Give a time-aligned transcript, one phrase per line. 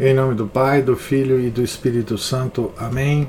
[0.00, 2.70] Em nome do Pai, do Filho e do Espírito Santo.
[2.78, 3.28] Amém.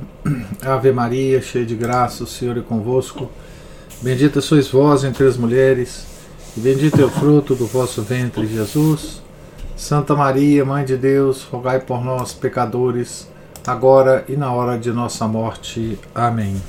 [0.61, 3.27] Ave Maria, cheia de graça, o Senhor é convosco.
[4.03, 6.05] Bendita sois vós entre as mulheres,
[6.55, 9.19] e bendito é o fruto do vosso ventre, Jesus.
[9.75, 13.27] Santa Maria, Mãe de Deus, rogai por nós, pecadores,
[13.65, 15.97] agora e na hora de nossa morte.
[16.13, 16.61] Amém.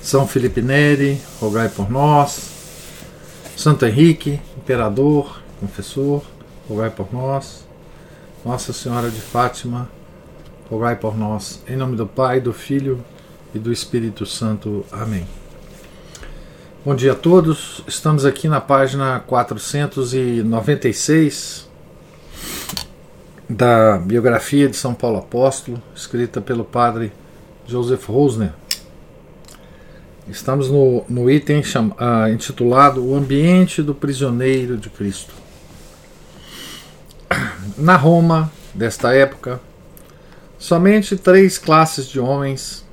[0.00, 2.52] São Felipe Neri, rogai por nós.
[3.54, 6.22] Santo Henrique, imperador, confessor,
[6.66, 7.65] rogai por nós.
[8.46, 9.90] Nossa Senhora de Fátima,
[10.70, 11.60] rogai por nós.
[11.68, 13.04] Em nome do Pai, do Filho
[13.52, 14.86] e do Espírito Santo.
[14.92, 15.26] Amém.
[16.84, 17.82] Bom dia a todos.
[17.88, 21.68] Estamos aqui na página 496
[23.50, 27.12] da biografia de São Paulo Apóstolo, escrita pelo padre
[27.66, 28.52] Joseph Rosner.
[30.28, 35.45] Estamos no, no item uh, intitulado O Ambiente do Prisioneiro de Cristo.
[37.76, 39.60] Na Roma desta época,
[40.58, 42.86] somente três classes de homens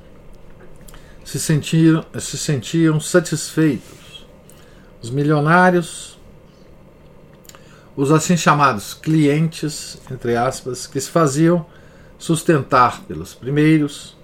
[1.24, 4.26] se, sentiram, se sentiam satisfeitos:
[5.00, 6.18] os milionários,
[7.96, 11.64] os assim chamados clientes, entre aspas, que se faziam
[12.18, 14.16] sustentar pelos primeiros,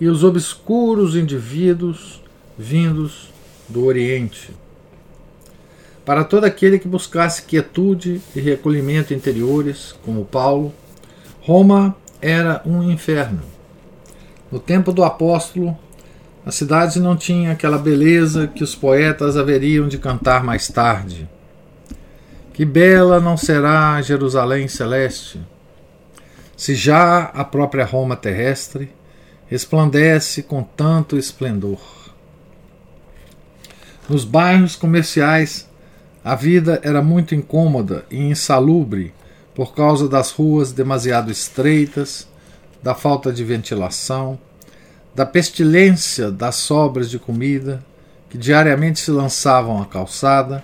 [0.00, 2.22] e os obscuros indivíduos
[2.58, 3.32] vindos
[3.68, 4.52] do Oriente
[6.04, 10.74] para todo aquele que buscasse quietude e recolhimento interiores, como Paulo,
[11.40, 13.42] Roma era um inferno.
[14.50, 15.76] No tempo do apóstolo,
[16.44, 21.28] a cidade não tinha aquela beleza que os poetas haveriam de cantar mais tarde.
[22.52, 25.40] Que bela não será Jerusalém celeste,
[26.56, 28.92] se já a própria Roma terrestre
[29.46, 31.80] resplandece com tanto esplendor.
[34.08, 35.68] Nos bairros comerciais
[36.24, 39.12] a vida era muito incômoda e insalubre
[39.54, 42.28] por causa das ruas demasiado estreitas,
[42.82, 44.38] da falta de ventilação,
[45.14, 47.84] da pestilência das sobras de comida
[48.30, 50.62] que diariamente se lançavam à calçada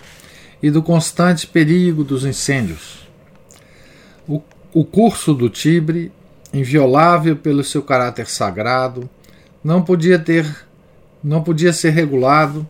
[0.63, 3.07] e do constante perigo dos incêndios.
[4.27, 6.11] O, o curso do Tibre,
[6.53, 9.09] inviolável pelo seu caráter sagrado,
[9.63, 10.67] não podia ter
[11.23, 12.67] não podia ser regulado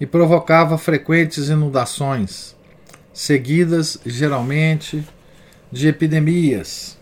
[0.00, 2.56] e provocava frequentes inundações,
[3.12, 5.06] seguidas geralmente
[5.70, 6.98] de epidemias.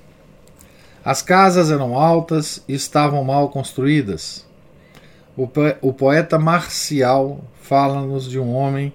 [1.05, 4.47] As casas eram altas e estavam mal construídas.
[5.37, 8.93] O, poeta Marcial fala-nos de um homem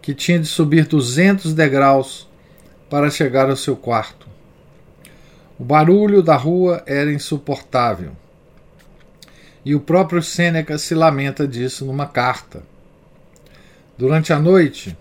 [0.00, 2.28] que tinha de subir 200 degraus
[2.88, 4.26] para chegar ao seu quarto.
[5.58, 8.12] O barulho da rua era insuportável.
[9.64, 12.62] E o próprio Sêneca se lamenta disso numa carta.
[13.98, 14.94] Durante a noite,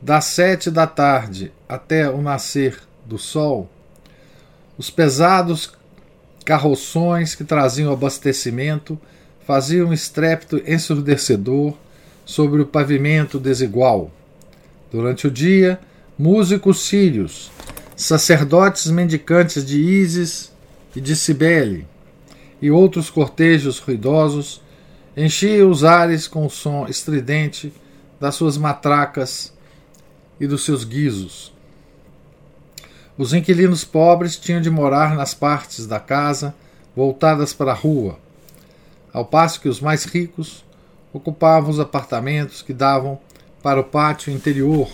[0.00, 3.70] das sete da tarde até o nascer do sol,
[4.76, 5.72] os pesados
[6.44, 9.00] carroções que traziam abastecimento
[9.46, 11.74] faziam um estrépito ensurdecedor
[12.26, 14.10] sobre o pavimento desigual.
[14.92, 15.80] Durante o dia,
[16.18, 17.50] músicos sírios,
[17.96, 20.52] sacerdotes mendicantes de Ísis
[20.94, 21.86] e de Cibele,
[22.60, 24.60] e outros cortejos ruidosos
[25.20, 27.72] Enchia os ares com o som estridente
[28.20, 29.52] das suas matracas
[30.38, 31.52] e dos seus guizos.
[33.16, 36.54] Os inquilinos pobres tinham de morar nas partes da casa
[36.94, 38.16] voltadas para a rua,
[39.12, 40.64] ao passo que os mais ricos
[41.12, 43.18] ocupavam os apartamentos que davam
[43.60, 44.88] para o pátio interior,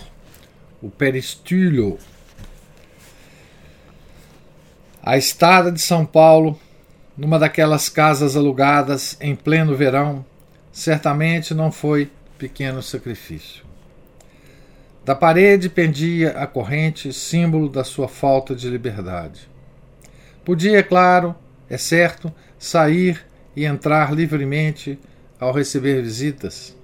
[0.81, 1.99] o peristilo.
[5.03, 6.59] A estada de São Paulo
[7.17, 10.25] numa daquelas casas alugadas em pleno verão,
[10.71, 13.63] certamente não foi pequeno sacrifício.
[15.05, 19.47] Da parede pendia a corrente, símbolo da sua falta de liberdade.
[20.43, 21.35] Podia, é claro,
[21.69, 24.99] é certo, sair e entrar livremente
[25.39, 26.75] ao receber visitas.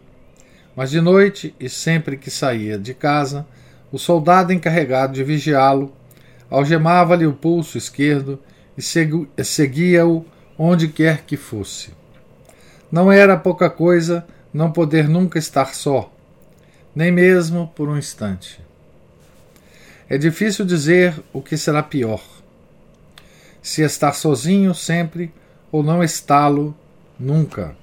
[0.76, 3.46] Mas de noite, e sempre que saía de casa,
[3.92, 5.94] o soldado encarregado de vigiá-lo
[6.50, 8.40] algemava-lhe o pulso esquerdo
[8.78, 10.26] e seguia-o
[10.58, 11.92] onde quer que fosse.
[12.92, 16.12] Não era pouca coisa não poder nunca estar só,
[16.96, 18.60] nem mesmo por um instante.
[20.10, 22.22] É difícil dizer o que será pior:
[23.62, 25.34] se estar sozinho sempre
[25.72, 26.76] ou não está-lo
[27.18, 27.76] nunca.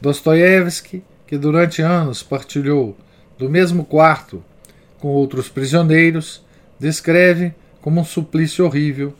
[0.00, 2.96] Dostoiévski, que durante anos partilhou
[3.38, 4.44] do mesmo quarto
[5.00, 6.44] com outros prisioneiros,
[6.78, 9.12] descreve como um suplício horrível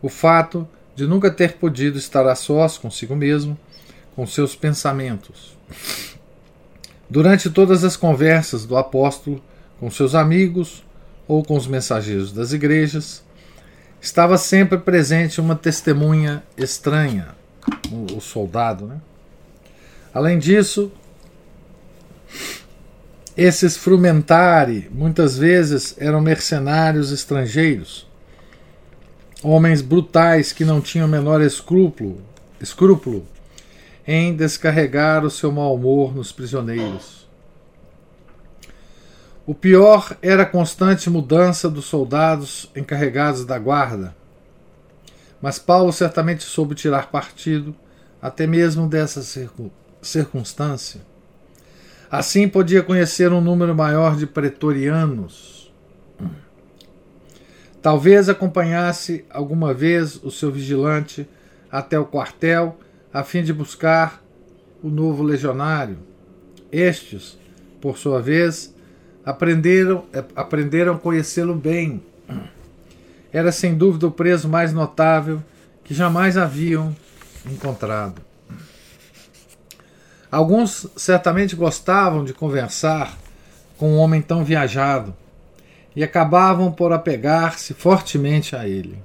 [0.00, 3.58] o fato de nunca ter podido estar a sós consigo mesmo,
[4.14, 5.56] com seus pensamentos.
[7.08, 9.42] Durante todas as conversas do apóstolo
[9.78, 10.82] com seus amigos
[11.28, 13.22] ou com os mensageiros das igrejas,
[14.00, 17.28] estava sempre presente uma testemunha estranha,
[18.16, 18.86] o, soldado.
[18.86, 19.00] Né?
[20.14, 20.90] Além disso,
[23.36, 28.05] esses frumentari muitas vezes eram mercenários estrangeiros,
[29.48, 32.20] homens brutais que não tinham o menor escrúpulo,
[32.60, 33.24] escrúpulo
[34.06, 37.26] em descarregar o seu mau humor nos prisioneiros.
[39.46, 44.14] O pior era a constante mudança dos soldados encarregados da guarda.
[45.40, 47.74] Mas Paulo certamente soube tirar partido
[48.20, 49.22] até mesmo dessa
[50.02, 51.00] circunstância.
[52.10, 55.55] Assim podia conhecer um número maior de pretorianos.
[57.86, 61.24] Talvez acompanhasse alguma vez o seu vigilante
[61.70, 62.80] até o quartel
[63.14, 64.20] a fim de buscar
[64.82, 65.96] o novo legionário.
[66.72, 67.38] Estes,
[67.80, 68.74] por sua vez,
[69.24, 70.04] aprenderam,
[70.34, 72.02] aprenderam a conhecê-lo bem.
[73.32, 75.40] Era sem dúvida o preso mais notável
[75.84, 76.92] que jamais haviam
[77.48, 78.20] encontrado.
[80.28, 83.16] Alguns certamente gostavam de conversar
[83.78, 85.14] com um homem tão viajado
[85.96, 89.02] e acabavam por apegar-se fortemente a ele.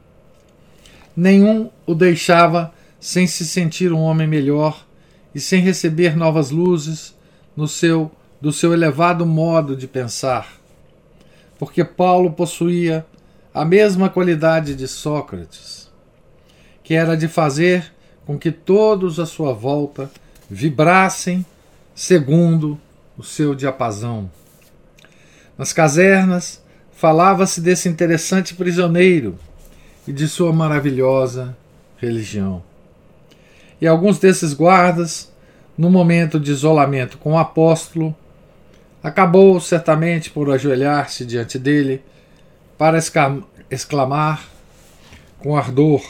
[1.15, 4.85] Nenhum o deixava sem se sentir um homem melhor
[5.33, 7.15] e sem receber novas luzes
[7.55, 8.11] no seu
[8.41, 10.51] do seu elevado modo de pensar.
[11.59, 13.05] Porque Paulo possuía
[13.53, 15.91] a mesma qualidade de Sócrates,
[16.83, 17.93] que era de fazer
[18.25, 20.09] com que todos à sua volta
[20.49, 21.45] vibrassem
[21.93, 22.79] segundo
[23.15, 24.29] o seu diapasão.
[25.55, 26.63] Nas casernas
[27.01, 29.35] falava-se desse interessante prisioneiro
[30.07, 31.57] e de sua maravilhosa
[31.97, 32.61] religião.
[33.81, 35.33] E alguns desses guardas,
[35.75, 38.15] no momento de isolamento com o apóstolo,
[39.01, 42.03] acabou certamente por ajoelhar-se diante dele
[42.77, 42.99] para
[43.67, 44.47] exclamar
[45.39, 46.03] com ardor: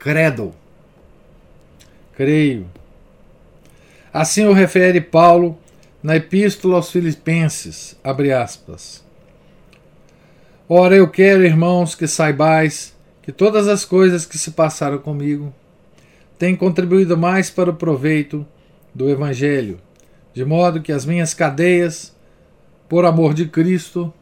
[0.00, 0.52] Credo,
[2.16, 2.68] creio.
[4.12, 5.56] Assim o refere Paulo
[6.02, 9.06] na Epístola aos Filipenses, abre aspas.
[10.70, 15.50] Ora, eu quero, irmãos, que saibais que todas as coisas que se passaram comigo
[16.38, 18.46] tem contribuído mais para o proveito
[18.94, 19.80] do Evangelho,
[20.34, 22.14] de modo que as minhas cadeias,
[22.86, 24.12] por amor de Cristo,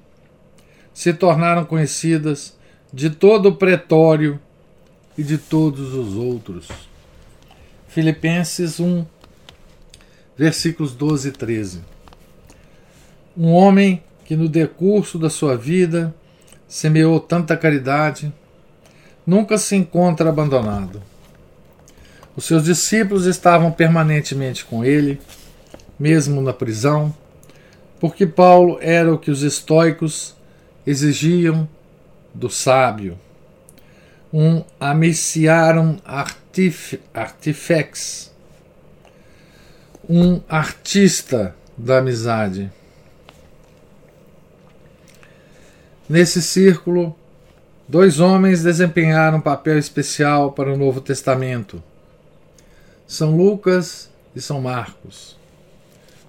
[0.95, 2.57] se tornaram conhecidas
[2.93, 4.39] de todo o pretório
[5.19, 6.69] e de todos os outros.
[7.89, 9.05] Filipenses 1,
[10.39, 11.81] versículos 12 e 13.
[13.37, 16.15] Um homem que no decurso da sua vida
[16.69, 18.33] semeou tanta caridade,
[19.27, 21.03] nunca se encontra abandonado.
[22.37, 25.21] Os seus discípulos estavam permanentemente com ele,
[25.99, 27.15] mesmo na prisão,
[27.99, 30.37] porque Paulo era o que os estoicos
[30.87, 31.69] exigiam
[32.35, 33.19] do sábio,
[34.33, 38.31] um amiciarum artif artifex,
[40.09, 42.71] um artista da amizade.
[46.09, 47.17] Nesse círculo,
[47.89, 51.83] dois homens desempenharam um papel especial para o Novo Testamento
[53.07, 55.37] são Lucas e São Marcos.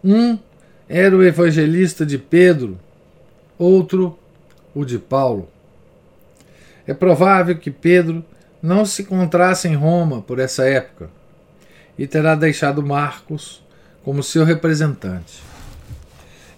[0.04, 0.38] Um
[0.88, 2.80] era o evangelista de Pedro,
[3.58, 4.18] outro
[4.74, 5.50] o de Paulo.
[6.86, 8.24] É provável que Pedro
[8.62, 11.10] não se encontrasse em Roma por essa época
[11.98, 13.62] e terá deixado Marcos
[14.04, 15.42] como seu representante.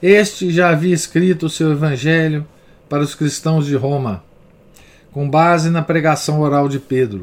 [0.02, 2.46] Este já havia escrito o seu evangelho
[2.90, 4.24] para os cristãos de Roma,
[5.12, 7.22] com base na pregação oral de Pedro.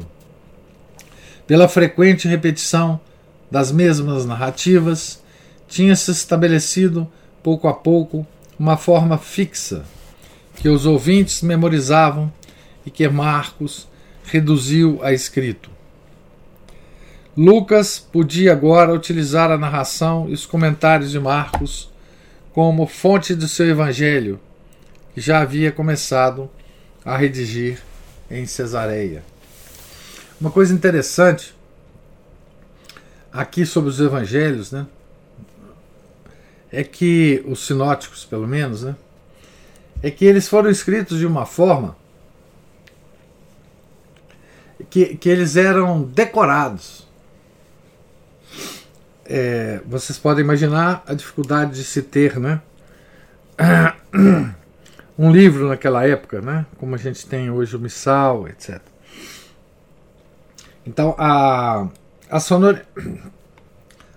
[1.45, 2.99] Pela frequente repetição
[3.51, 5.21] das mesmas narrativas,
[5.67, 7.07] tinha-se estabelecido,
[7.43, 8.25] pouco a pouco,
[8.57, 9.83] uma forma fixa
[10.55, 12.31] que os ouvintes memorizavam
[12.85, 13.87] e que Marcos
[14.23, 15.69] reduziu a escrito.
[17.35, 21.91] Lucas podia agora utilizar a narração e os comentários de Marcos
[22.51, 24.39] como fonte do seu evangelho,
[25.17, 26.47] já havia começado
[27.03, 27.81] a redigir
[28.29, 29.23] em Cesareia.
[30.39, 31.55] Uma coisa interessante
[33.33, 34.85] aqui sobre os evangelhos, né?
[36.71, 38.95] É que os sinóticos, pelo menos, né?
[40.03, 41.97] É que eles foram escritos de uma forma
[44.87, 47.07] que, que eles eram decorados.
[49.25, 52.61] É, vocês podem imaginar a dificuldade de se ter, né?
[55.17, 56.65] Um livro naquela época, né?
[56.77, 58.79] Como a gente tem hoje o Missal, etc.
[60.85, 61.87] Então a,
[62.29, 62.81] a, sonor,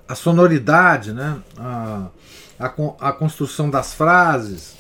[0.07, 1.41] a sonoridade, né?
[1.57, 2.09] a,
[2.59, 2.67] a,
[3.01, 4.77] a construção das frases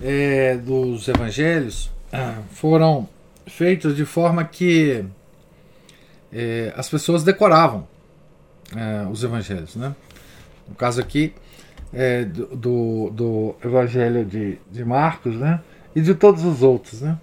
[0.00, 1.90] é, dos evangelhos
[2.52, 3.08] foram
[3.46, 5.04] feitos de forma que
[6.32, 7.86] é, as pessoas decoravam
[8.74, 9.76] é, os evangelhos.
[9.76, 9.94] Né?
[10.68, 11.34] No caso aqui
[11.94, 15.60] é, do, do evangelho de, de Marcos né?
[15.94, 17.00] e de todos os outros.
[17.00, 17.18] Né?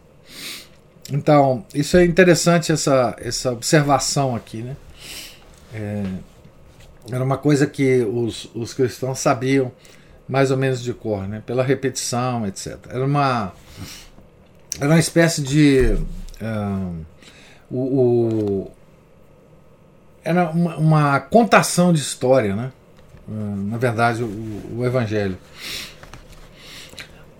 [1.11, 4.61] Então, isso é interessante, essa, essa observação aqui.
[4.61, 4.75] Né?
[5.73, 6.03] É,
[7.11, 9.71] era uma coisa que os, os cristãos sabiam
[10.27, 11.43] mais ou menos de cor, né?
[11.45, 12.77] pela repetição, etc.
[12.89, 13.51] Era uma,
[14.79, 15.97] era uma espécie de.
[16.41, 17.05] Uh,
[17.69, 18.71] o, o,
[20.23, 22.71] era uma, uma, contação de história, né?
[23.27, 25.37] Na verdade, o, o Evangelho.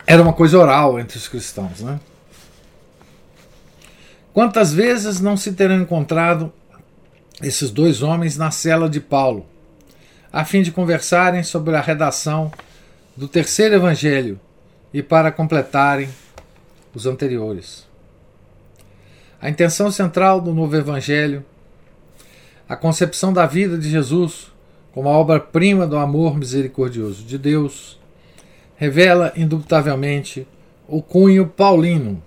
[0.06, 2.00] Era uma coisa oral entre os cristãos, né?
[4.34, 6.52] Quantas vezes não se terão encontrado
[7.42, 9.46] esses dois homens na cela de Paulo,
[10.32, 12.52] a fim de conversarem sobre a redação
[13.16, 14.40] do terceiro evangelho
[14.94, 16.10] e para completarem
[16.94, 17.88] os anteriores.
[19.42, 21.44] A intenção central do novo evangelho,
[22.70, 24.51] a concepção da vida de Jesus
[24.94, 28.00] como a obra-prima do amor misericordioso de Deus,
[28.76, 30.48] revela indubitavelmente
[30.88, 32.22] o cunho paulino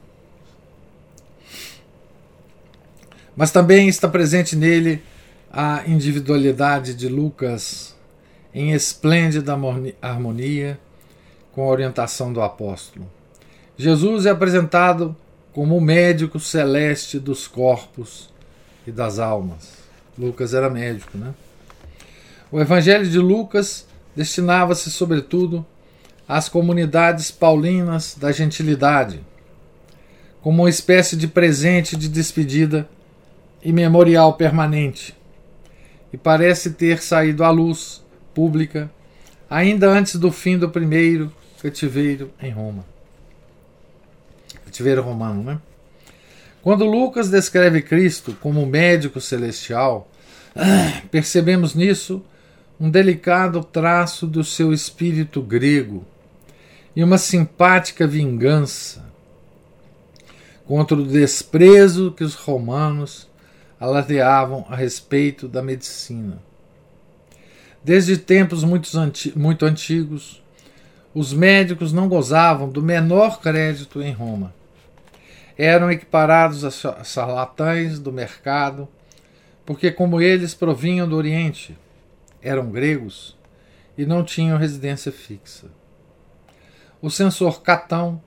[3.36, 5.02] Mas também está presente nele
[5.52, 7.94] a individualidade de Lucas
[8.52, 9.56] em esplêndida
[10.00, 10.78] harmonia
[11.52, 13.10] com a orientação do apóstolo.
[13.76, 15.16] Jesus é apresentado
[15.52, 18.32] como o médico celeste dos corpos
[18.86, 19.78] e das almas.
[20.16, 21.34] Lucas era médico, né?
[22.54, 23.84] O Evangelho de Lucas
[24.14, 25.66] destinava-se, sobretudo,
[26.28, 29.20] às comunidades paulinas da gentilidade,
[30.40, 32.88] como uma espécie de presente de despedida
[33.60, 35.16] e memorial permanente,
[36.12, 38.88] e parece ter saído à luz pública
[39.50, 42.84] ainda antes do fim do primeiro cativeiro em Roma.
[44.64, 45.58] Cativeiro romano, né?
[46.62, 50.08] Quando Lucas descreve Cristo como médico celestial,
[51.10, 52.24] percebemos nisso
[52.78, 56.04] um delicado traço do seu espírito grego
[56.94, 59.04] e uma simpática vingança
[60.66, 63.28] contra o desprezo que os romanos
[63.78, 66.42] alardeavam a respeito da medicina.
[67.82, 68.88] Desde tempos muito,
[69.36, 70.42] muito antigos,
[71.14, 74.54] os médicos não gozavam do menor crédito em Roma.
[75.56, 78.88] Eram equiparados a charlatães do mercado,
[79.64, 81.76] porque, como eles provinham do Oriente,
[82.44, 83.36] eram gregos
[83.96, 85.68] e não tinham residência fixa.
[87.00, 88.22] O censor Catão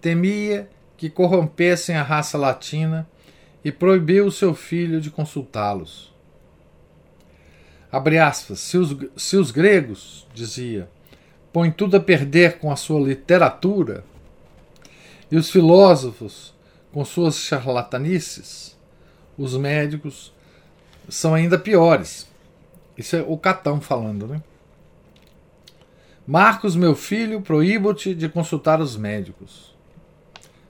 [0.00, 3.08] temia que corrompessem a raça latina
[3.64, 6.12] e proibiu seu filho de consultá-los.
[8.56, 10.88] Se os, se os gregos, dizia,
[11.52, 14.04] põem tudo a perder com a sua literatura,
[15.30, 16.54] e os filósofos
[16.92, 18.76] com suas charlatanices,
[19.38, 20.32] os médicos
[21.08, 22.29] são ainda piores.
[23.00, 24.42] Isso é o Catão falando, né?
[26.26, 29.74] Marcos, meu filho, proíbo-te de consultar os médicos.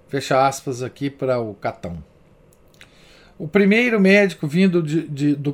[0.08, 2.00] Fecha aspas aqui para o Catão.
[3.36, 5.52] O primeiro médico vindo de, de, do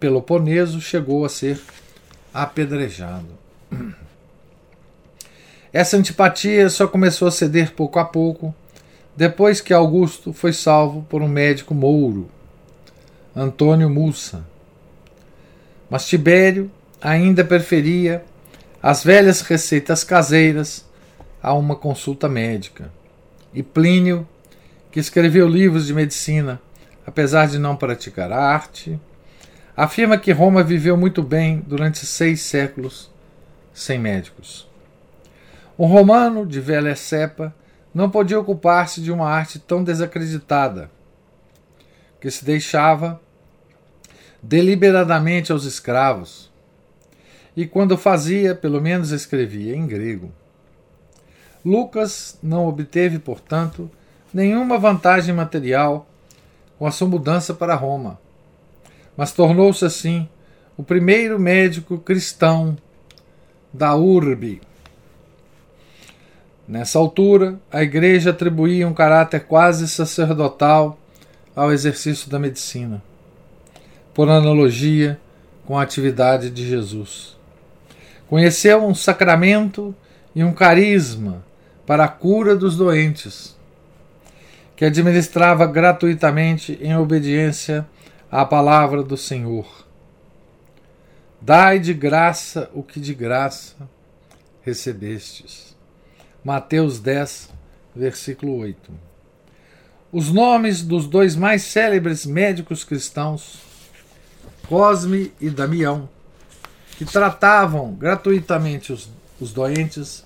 [0.00, 1.60] Peloponeso chegou a ser
[2.34, 3.28] apedrejado.
[5.72, 8.52] Essa antipatia só começou a ceder pouco a pouco,
[9.16, 12.28] depois que Augusto foi salvo por um médico mouro,
[13.36, 14.50] Antônio Mussa.
[15.92, 16.70] Mas Tibério
[17.02, 18.24] ainda preferia
[18.82, 20.88] as velhas receitas caseiras
[21.42, 22.90] a uma consulta médica.
[23.52, 24.26] E Plínio
[24.90, 26.58] que escreveu livros de medicina,
[27.06, 28.98] apesar de não praticar a arte,
[29.76, 33.12] afirma que Roma viveu muito bem durante seis séculos
[33.74, 34.66] sem médicos.
[35.78, 37.54] Um romano de velha cepa
[37.92, 40.90] não podia ocupar-se de uma arte tão desacreditada,
[42.18, 43.20] que se deixava
[44.42, 46.50] deliberadamente aos escravos,
[47.56, 50.32] e quando fazia, pelo menos escrevia em grego.
[51.64, 53.90] Lucas não obteve, portanto,
[54.34, 56.08] nenhuma vantagem material
[56.78, 58.18] com a sua mudança para Roma,
[59.16, 60.28] mas tornou-se assim
[60.76, 62.76] o primeiro médico cristão
[63.72, 64.60] da urbe.
[66.66, 70.98] Nessa altura, a igreja atribuía um caráter quase sacerdotal
[71.54, 73.02] ao exercício da medicina,
[74.14, 75.18] por analogia
[75.64, 77.36] com a atividade de Jesus.
[78.28, 79.94] Conheceu um sacramento
[80.34, 81.44] e um carisma
[81.86, 83.56] para a cura dos doentes
[84.74, 87.86] que administrava gratuitamente em obediência
[88.30, 89.86] à palavra do Senhor.
[91.40, 93.76] Dai de graça o que de graça
[94.62, 95.76] recebestes.
[96.44, 97.50] Mateus 10,
[97.94, 98.90] versículo 8.
[100.12, 103.71] os nomes dos dois mais célebres médicos cristãos,
[104.68, 106.08] Cosme e Damião,
[106.96, 110.24] que tratavam gratuitamente os, os doentes,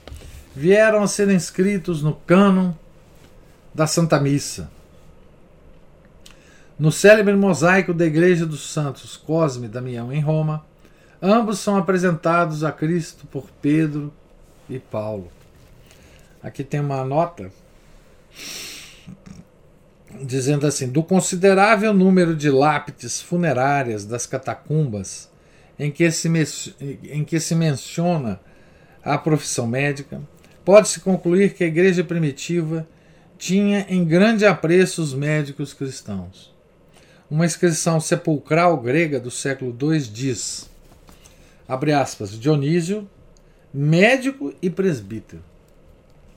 [0.54, 2.72] vieram a ser inscritos no cânon
[3.74, 4.70] da Santa Missa.
[6.78, 10.64] No célebre mosaico da Igreja dos Santos Cosme e Damião em Roma,
[11.20, 14.12] ambos são apresentados a Cristo por Pedro
[14.68, 15.30] e Paulo.
[16.42, 17.50] Aqui tem uma nota
[20.24, 25.28] dizendo assim: do considerável número de lápides funerárias das catacumbas
[25.78, 26.28] em que se,
[27.04, 28.40] em que se menciona
[29.04, 30.20] a profissão médica,
[30.64, 32.88] pode-se concluir que a igreja primitiva
[33.38, 36.54] tinha em grande apreço os médicos cristãos.
[37.30, 40.70] Uma inscrição sepulcral grega do século II diz:
[41.68, 43.08] abre aspas, Dionísio,
[43.72, 45.42] médico e presbítero.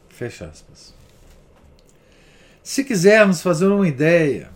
[0.10, 0.99] Fecha aspas.
[2.70, 4.50] Se quisermos fazer uma ideia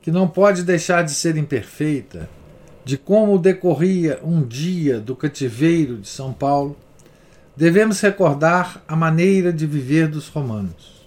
[0.00, 2.30] que não pode deixar de ser imperfeita
[2.84, 6.76] de como decorria um dia do cativeiro de São Paulo,
[7.56, 11.04] devemos recordar a maneira de viver dos romanos.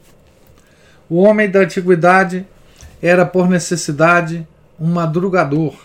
[1.10, 2.46] O homem da antiguidade
[3.02, 4.46] era por necessidade
[4.78, 5.78] um madrugador,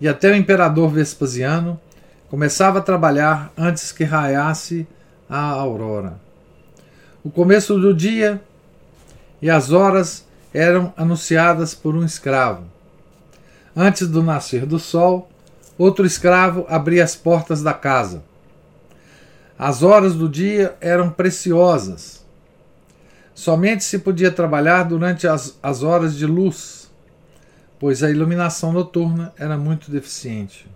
[0.00, 1.76] e até o imperador Vespasiano
[2.28, 4.86] começava a trabalhar antes que raiasse
[5.28, 6.20] a aurora.
[7.24, 8.40] O começo do dia
[9.40, 12.64] e as horas eram anunciadas por um escravo.
[13.74, 15.30] Antes do nascer do sol,
[15.78, 18.22] outro escravo abria as portas da casa.
[19.58, 22.24] As horas do dia eram preciosas.
[23.34, 26.90] Somente se podia trabalhar durante as, as horas de luz,
[27.78, 30.66] pois a iluminação noturna era muito deficiente.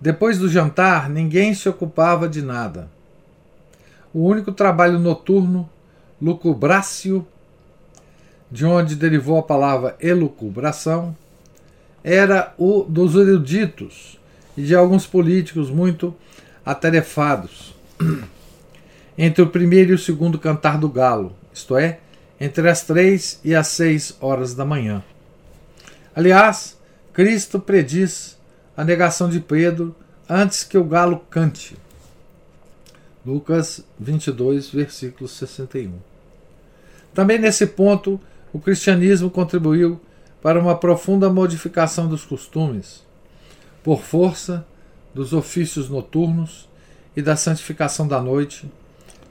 [0.00, 2.88] Depois do jantar, ninguém se ocupava de nada.
[4.14, 5.68] O único trabalho noturno,
[6.20, 7.26] lucubrácio,
[8.50, 11.16] de onde derivou a palavra elucubração,
[12.02, 14.18] era o dos eruditos
[14.56, 16.14] e de alguns políticos muito
[16.64, 17.74] atarefados
[19.16, 22.00] entre o primeiro e o segundo cantar do galo, isto é,
[22.40, 25.02] entre as três e as seis horas da manhã.
[26.14, 26.76] Aliás,
[27.12, 28.38] Cristo prediz
[28.76, 29.94] a negação de Pedro
[30.28, 31.76] antes que o galo cante.
[33.24, 35.92] Lucas 22, versículo 61.
[37.12, 38.18] Também nesse ponto,
[38.52, 40.00] o cristianismo contribuiu
[40.42, 43.02] para uma profunda modificação dos costumes,
[43.82, 44.66] por força
[45.14, 46.68] dos ofícios noturnos
[47.16, 48.70] e da santificação da noite,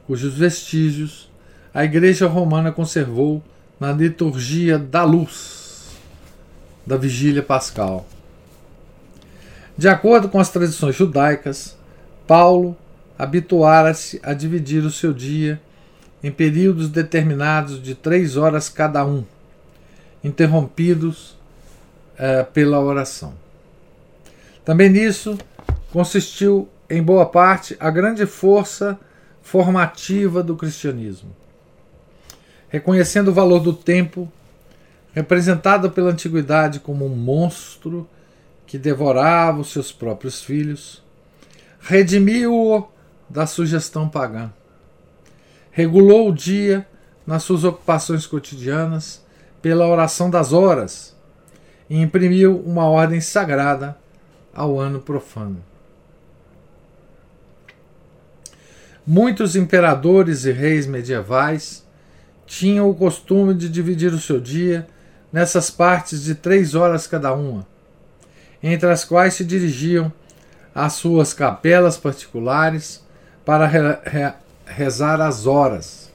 [0.05, 1.29] cujos vestígios
[1.73, 3.43] a Igreja Romana conservou
[3.79, 5.89] na liturgia da luz
[6.85, 8.07] da vigília pascal.
[9.77, 11.77] De acordo com as tradições judaicas,
[12.25, 12.75] Paulo
[13.17, 15.61] habituara-se a dividir o seu dia
[16.23, 19.23] em períodos determinados de três horas cada um
[20.23, 21.37] interrompidos
[22.15, 23.33] uh, pela oração.
[24.65, 25.37] Também nisso
[25.91, 28.99] consistiu, em boa parte, a grande força
[29.41, 31.35] formativa do cristianismo.
[32.67, 34.31] Reconhecendo o valor do tempo,
[35.13, 38.07] representado pela antiguidade como um monstro
[38.67, 41.01] que devorava os seus próprios filhos,
[41.79, 42.87] redimiu-o
[43.27, 44.51] da sugestão pagã.
[45.79, 46.85] Regulou o dia
[47.25, 49.23] nas suas ocupações cotidianas
[49.61, 51.15] pela oração das horas
[51.89, 53.97] e imprimiu uma ordem sagrada
[54.53, 55.63] ao ano profano.
[59.07, 61.87] Muitos imperadores e reis medievais
[62.45, 64.85] tinham o costume de dividir o seu dia
[65.31, 67.65] nessas partes de três horas cada uma,
[68.61, 70.11] entre as quais se dirigiam
[70.75, 73.01] às suas capelas particulares
[73.45, 74.33] para re
[74.69, 76.09] rezar as horas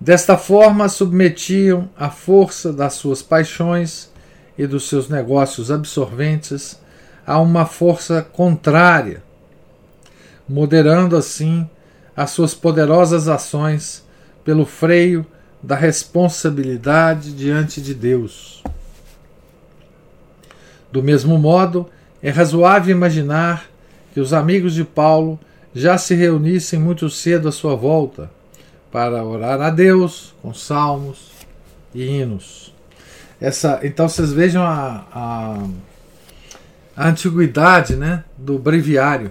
[0.00, 4.10] Desta forma, submetiam a força das suas paixões
[4.56, 6.78] e dos seus negócios absorventes
[7.26, 9.22] a uma força contrária,
[10.48, 11.68] moderando assim
[12.14, 14.06] as suas poderosas ações
[14.44, 15.26] pelo freio
[15.62, 18.62] da responsabilidade diante de Deus.
[20.92, 21.88] Do mesmo modo,
[22.22, 23.66] é razoável imaginar
[24.12, 25.40] que os amigos de Paulo
[25.76, 28.30] já se reunissem muito cedo à sua volta
[28.90, 31.32] para orar a Deus com salmos
[31.94, 32.74] e hinos.
[33.38, 35.68] Essa, então vocês vejam a, a,
[36.96, 39.30] a antiguidade né, do breviário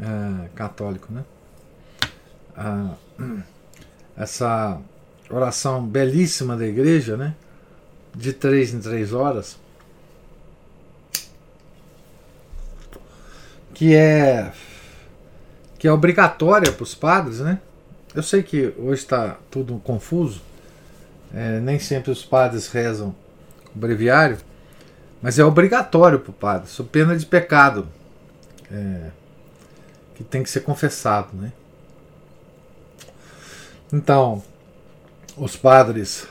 [0.00, 1.12] é, católico.
[1.12, 1.22] Né?
[2.56, 2.94] A,
[4.16, 4.80] essa
[5.28, 7.34] oração belíssima da igreja, né,
[8.14, 9.58] de três em três horas,
[13.74, 14.50] que é
[15.78, 17.60] que é obrigatória para os padres, né?
[18.14, 20.42] Eu sei que hoje está tudo confuso,
[21.32, 23.14] é, nem sempre os padres rezam
[23.74, 24.38] o breviário,
[25.22, 27.86] mas é obrigatório para o padre, sob pena de pecado,
[28.72, 29.10] é,
[30.14, 31.36] que tem que ser confessado.
[31.36, 31.52] Né?
[33.92, 34.42] Então,
[35.36, 36.26] os padres,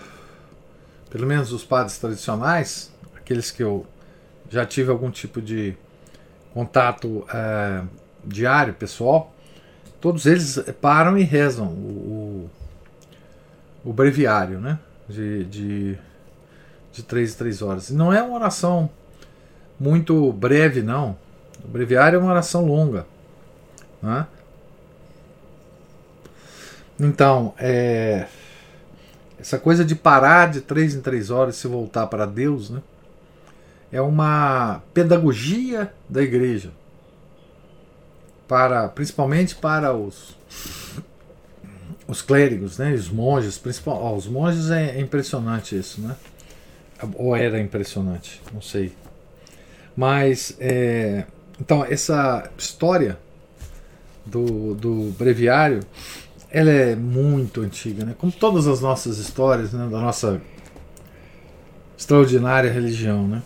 [1.10, 3.86] pelo menos os padres tradicionais, aqueles que eu
[4.50, 5.76] já tive algum tipo de
[6.54, 7.84] contato é,
[8.26, 9.34] diário, pessoal,
[10.00, 12.50] todos eles param e rezam o,
[13.84, 14.80] o, o breviário, né?
[15.08, 15.98] De, de,
[16.92, 17.90] de três em três horas.
[17.90, 18.90] Não é uma oração
[19.80, 21.18] muito breve, não.
[21.64, 23.06] O breviário é uma oração longa.
[24.02, 24.28] Né?
[27.00, 28.28] Então, é,
[29.40, 32.82] essa coisa de parar de três em três horas e se voltar para Deus, né?
[33.90, 36.72] É uma pedagogia da igreja
[38.48, 40.38] para principalmente para os
[42.08, 46.16] os clérigos, né, os monges, principal, ó, os monges é, é, impressionante isso, né?
[47.16, 48.94] Ou era impressionante, não sei.
[49.96, 51.26] Mas é,
[51.60, 53.20] então essa história
[54.26, 55.82] do, do breviário,
[56.50, 58.16] ela é muito antiga, né?
[58.18, 60.42] Como todas as nossas histórias, né, da nossa
[61.98, 63.44] extraordinária religião, né?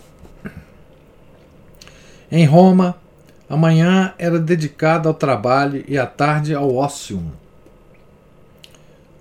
[2.31, 3.00] Em Roma,
[3.51, 7.21] a manhã era dedicada ao trabalho e a tarde ao ócio,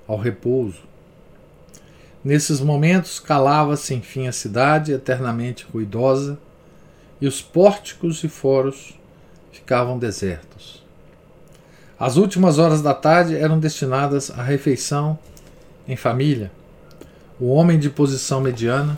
[0.07, 0.83] ao repouso.
[2.23, 6.39] Nesses momentos calava-se enfim a cidade eternamente ruidosa
[7.21, 8.97] e os pórticos e foros
[9.51, 10.81] ficavam desertos.
[11.99, 15.19] As últimas horas da tarde eram destinadas à refeição
[15.89, 16.53] em família.
[17.41, 18.97] O homem de posição mediana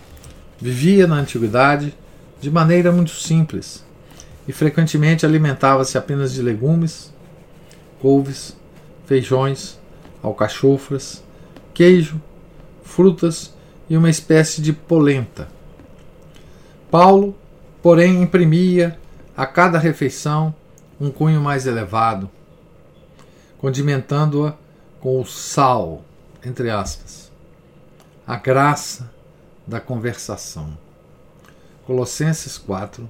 [0.60, 1.94] vivia na antiguidade
[2.38, 3.82] de maneira muito simples
[4.46, 7.12] e frequentemente alimentava-se apenas de legumes,
[8.00, 8.56] couves,
[9.06, 9.78] feijões,
[10.22, 11.22] alcachofras,
[11.72, 12.20] queijo,
[12.82, 13.54] frutas
[13.88, 15.48] e uma espécie de polenta.
[16.90, 17.34] Paulo,
[17.82, 18.98] porém, imprimia
[19.36, 20.54] a cada refeição
[21.00, 22.30] um cunho mais elevado,
[23.58, 24.54] condimentando-a
[25.00, 26.04] com o sal,
[26.44, 27.32] entre aspas,
[28.26, 29.10] a graça
[29.66, 30.76] da conversação.
[31.86, 33.08] Colossenses 4,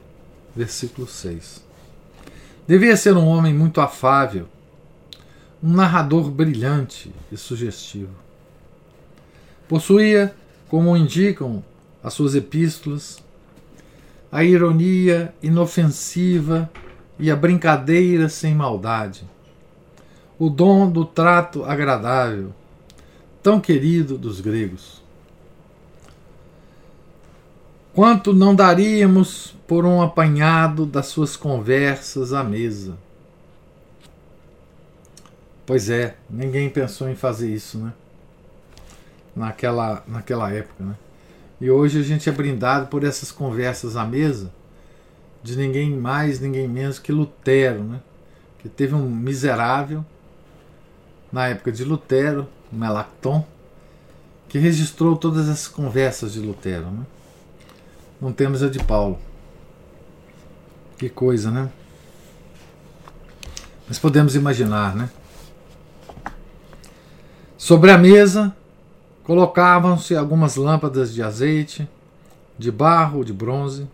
[0.54, 1.64] versículo 6.
[2.66, 4.48] Devia ser um homem muito afável,
[5.62, 8.14] um narrador brilhante e sugestivo.
[9.68, 10.34] Possuía,
[10.68, 11.64] como indicam
[12.02, 13.22] as suas epístolas,
[14.30, 16.70] a ironia inofensiva
[17.18, 19.24] e a brincadeira sem maldade,
[20.38, 22.52] o dom do trato agradável,
[23.42, 25.01] tão querido dos gregos.
[27.94, 32.96] Quanto não daríamos por um apanhado das suas conversas à mesa?
[35.66, 37.92] Pois é, ninguém pensou em fazer isso, né?
[39.36, 40.94] Naquela, naquela época, né?
[41.60, 44.50] E hoje a gente é brindado por essas conversas à mesa
[45.42, 48.00] de ninguém mais, ninguém menos que Lutero, né?
[48.58, 50.02] Que teve um miserável
[51.30, 53.46] na época de Lutero, Melacton,
[54.48, 57.04] que registrou todas essas conversas de Lutero, né?
[58.22, 59.18] Não temos a de Paulo.
[60.96, 61.68] Que coisa, né?
[63.88, 65.10] Mas podemos imaginar, né?
[67.58, 68.54] Sobre a mesa
[69.24, 71.88] colocavam-se algumas lâmpadas de azeite,
[72.56, 73.88] de barro ou de bronze,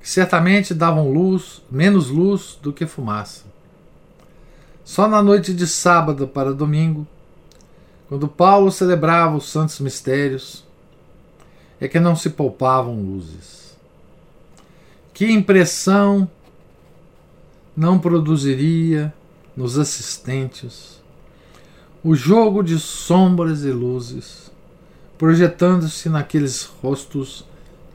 [0.00, 3.44] que certamente davam luz, menos luz do que fumaça.
[4.82, 7.06] Só na noite de sábado para domingo,
[8.08, 10.63] quando Paulo celebrava os santos mistérios,
[11.84, 13.76] é que não se poupavam luzes.
[15.12, 16.28] Que impressão
[17.76, 19.12] não produziria
[19.54, 21.02] nos assistentes
[22.02, 24.50] o jogo de sombras e luzes,
[25.18, 27.44] projetando-se naqueles rostos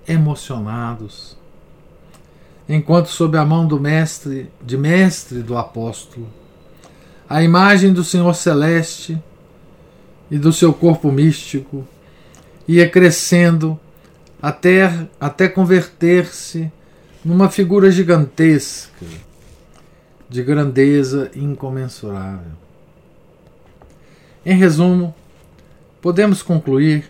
[0.07, 1.35] emocionados,
[2.67, 6.27] enquanto sob a mão do mestre, de mestre do apóstolo,
[7.27, 9.21] a imagem do Senhor celeste
[10.29, 11.87] e do seu corpo místico
[12.71, 13.79] ia crescendo
[14.39, 16.71] até, até converter-se
[17.25, 19.07] numa figura gigantesca,
[20.29, 22.51] de grandeza incomensurável.
[24.45, 25.15] Em resumo,
[25.99, 27.09] podemos concluir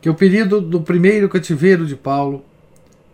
[0.00, 2.44] que o período do primeiro cativeiro de Paulo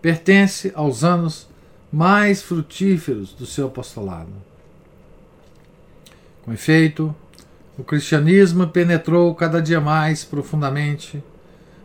[0.00, 1.46] pertence aos anos
[1.92, 4.32] mais frutíferos do seu apostolado.
[6.46, 7.14] Com efeito,
[7.76, 11.22] o cristianismo penetrou cada dia mais profundamente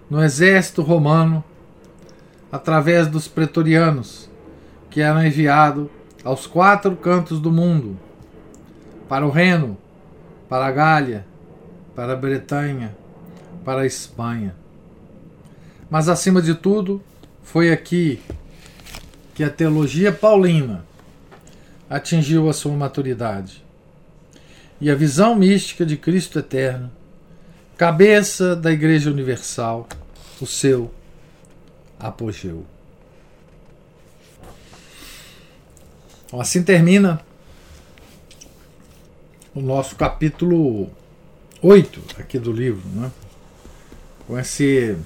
[0.09, 1.43] no exército romano
[2.51, 4.29] através dos pretorianos,
[4.89, 5.87] que eram enviados
[6.23, 7.97] aos quatro cantos do mundo
[9.07, 9.77] para o Reno,
[10.49, 11.25] para a Gália,
[11.95, 12.95] para a Bretanha,
[13.63, 14.55] para a Espanha.
[15.89, 17.01] Mas acima de tudo,
[17.43, 18.21] foi aqui
[19.33, 20.85] que a teologia paulina
[21.89, 23.63] atingiu a sua maturidade.
[24.79, 26.91] E a visão mística de Cristo eterno,
[27.77, 29.87] cabeça da Igreja Universal,
[30.41, 30.91] o seu
[31.99, 32.65] apogeu.
[36.33, 37.21] Assim termina
[39.53, 40.89] o nosso capítulo
[41.61, 43.11] 8 aqui do livro, né?
[44.25, 44.97] com esse,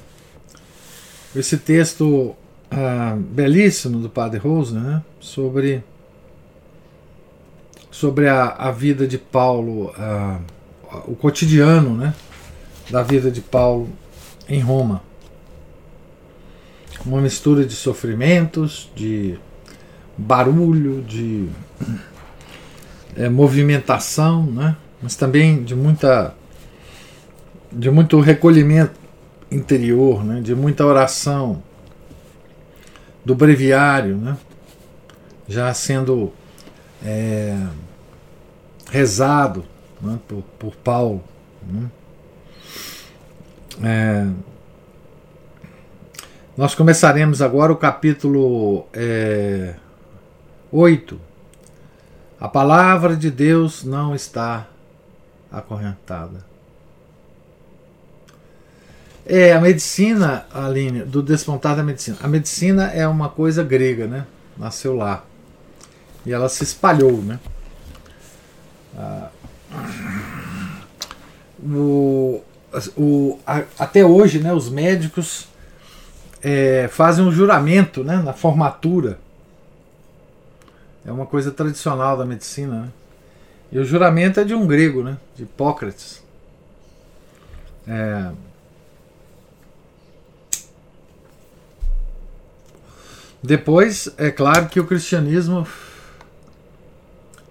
[1.35, 2.35] esse texto
[2.71, 5.03] ah, belíssimo do Padre Rose né?
[5.19, 5.83] sobre,
[7.91, 10.39] sobre a, a vida de Paulo, ah,
[11.05, 12.15] o cotidiano né?
[12.91, 13.89] Da vida de Paulo
[14.49, 15.01] em Roma.
[17.05, 19.39] Uma mistura de sofrimentos, de
[20.17, 21.47] barulho, de
[23.15, 24.75] é, movimentação, né?
[25.01, 26.35] mas também de muita
[27.71, 28.99] de muito recolhimento
[29.49, 30.41] interior, né?
[30.41, 31.63] de muita oração,
[33.23, 34.37] do breviário, né?
[35.47, 36.33] já sendo
[37.03, 37.57] é,
[38.91, 39.63] rezado
[40.01, 40.19] né?
[40.27, 41.23] por, por Paulo.
[41.65, 41.89] Né?
[43.83, 44.27] É,
[46.55, 49.75] nós começaremos agora o capítulo é,
[50.71, 51.31] 8
[52.41, 54.67] a palavra de Deus não está
[55.51, 56.43] acorrentada.
[59.23, 62.17] É, a medicina, Aline, do despontar da medicina.
[62.19, 64.25] A medicina é uma coisa grega, né?
[64.57, 65.23] Nasceu lá.
[66.25, 67.39] E ela se espalhou, né?
[68.97, 69.29] Ah,
[71.63, 72.41] o,
[72.97, 75.47] o, a, até hoje, né, os médicos
[76.41, 79.19] é, fazem um juramento né, na formatura
[81.05, 82.81] é uma coisa tradicional da medicina.
[82.81, 82.89] Né?
[83.71, 85.17] E o juramento é de um grego, né?
[85.35, 86.23] de Hipócrates.
[87.87, 88.31] É...
[93.43, 95.65] Depois, é claro que o cristianismo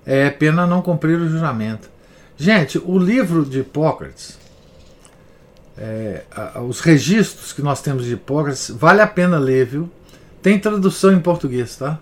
[0.06, 1.90] é pena não cumprir o juramento.
[2.36, 4.38] Gente, o livro de Hipócrates,
[5.80, 6.24] é,
[6.68, 9.90] os registros que nós temos de Hipócrates, vale a pena ler, viu?
[10.42, 11.98] Tem tradução em português, tá?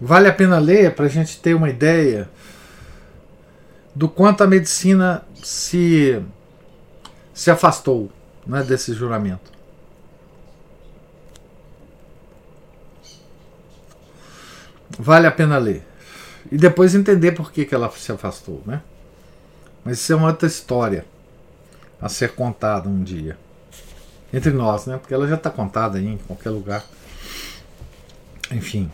[0.00, 2.28] Vale a pena ler para a gente ter uma ideia
[3.94, 6.22] do quanto a medicina se,
[7.34, 8.12] se afastou
[8.46, 9.50] né, desse juramento.
[14.96, 15.84] Vale a pena ler.
[16.50, 18.62] E depois entender por que, que ela se afastou.
[18.64, 18.80] Né?
[19.88, 21.06] Mas isso é uma outra história
[21.98, 23.38] a ser contada um dia.
[24.30, 24.98] Entre nós, né?
[24.98, 26.84] Porque ela já está contada aí em qualquer lugar.
[28.50, 28.92] Enfim.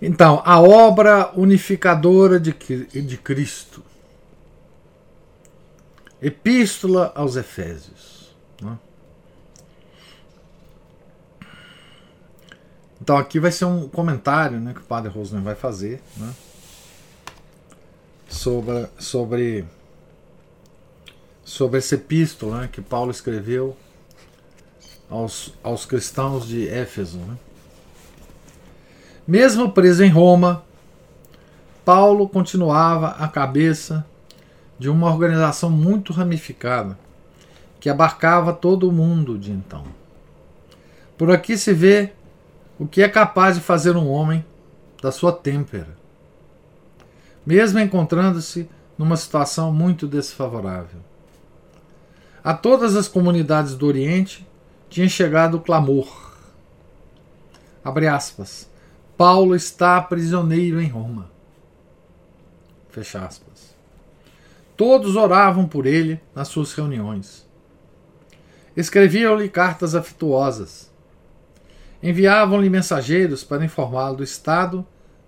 [0.00, 3.84] Então, a obra unificadora de, de Cristo.
[6.22, 8.34] Epístola aos Efésios.
[8.62, 8.78] Né?
[13.02, 16.32] Então, aqui vai ser um comentário né, que o padre Rosner vai fazer né,
[18.28, 19.64] sobre, sobre,
[21.44, 23.76] sobre essa epístola né, que Paulo escreveu
[25.10, 27.18] aos, aos cristãos de Éfeso.
[27.18, 27.36] Né?
[29.26, 30.62] Mesmo preso em Roma,
[31.84, 34.06] Paulo continuava à cabeça
[34.78, 36.98] de uma organização muito ramificada
[37.80, 39.84] que abarcava todo o mundo de então.
[41.16, 42.12] Por aqui se vê
[42.78, 44.44] o que é capaz de fazer um homem
[45.02, 45.97] da sua têmpera,
[47.48, 51.00] mesmo encontrando-se numa situação muito desfavorável.
[52.44, 54.46] A todas as comunidades do Oriente
[54.90, 56.36] tinha chegado o clamor.
[57.82, 58.68] Abre aspas.
[59.16, 61.30] Paulo está prisioneiro em Roma.
[62.90, 63.74] Fecha aspas.
[64.76, 67.48] Todos oravam por ele nas suas reuniões.
[68.76, 70.92] Escreviam-lhe cartas afetuosas.
[72.02, 74.86] Enviavam-lhe mensageiros para informá-lo do estado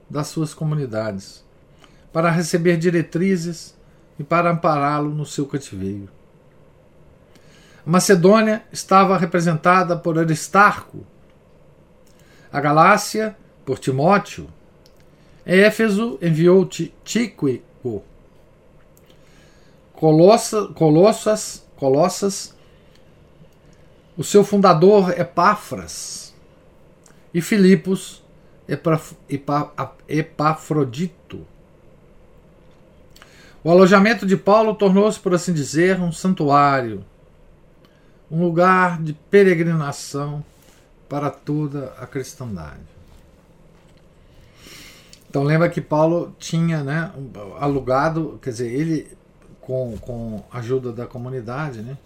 [0.09, 1.42] das suas comunidades,
[2.12, 3.76] para receber diretrizes
[4.18, 6.08] e para ampará-lo no seu cativeiro.
[7.86, 11.06] A Macedônia estava representada por Aristarco.
[12.52, 14.48] A Galácia por Timóteo,
[15.46, 18.02] Éfeso enviou Tíquico,
[19.92, 22.56] Colossa, Colossas, Colossas,
[24.16, 26.34] o seu fundador Epáfras,
[27.32, 28.22] e Filipos
[30.08, 31.46] Epafrodito.
[33.62, 37.04] O alojamento de Paulo tornou-se, por assim dizer, um santuário,
[38.30, 40.42] um lugar de peregrinação
[41.08, 42.88] para toda a cristandade.
[45.28, 47.12] Então lembra que Paulo tinha né,
[47.58, 49.16] alugado, quer dizer, ele
[49.60, 51.98] com, com a ajuda da comunidade, né,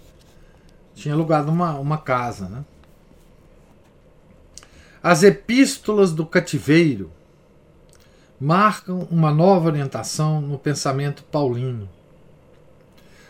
[0.95, 2.49] tinha alugado uma, uma casa.
[2.49, 2.65] Né?
[5.03, 7.11] As epístolas do cativeiro
[8.41, 11.89] marcam uma nova orientação no pensamento paulino.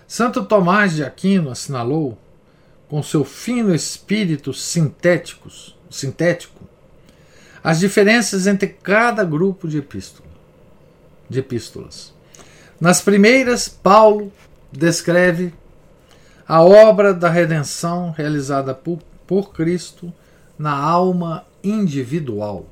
[0.07, 2.19] Santo Tomás de Aquino assinalou,
[2.89, 6.63] com seu fino espírito sintéticos, sintético,
[7.63, 10.29] as diferenças entre cada grupo de, epístola,
[11.29, 12.13] de epístolas.
[12.79, 14.31] Nas primeiras, Paulo
[14.71, 15.55] descreve
[16.47, 20.13] a obra da redenção realizada por, por Cristo
[20.59, 22.67] na alma individual.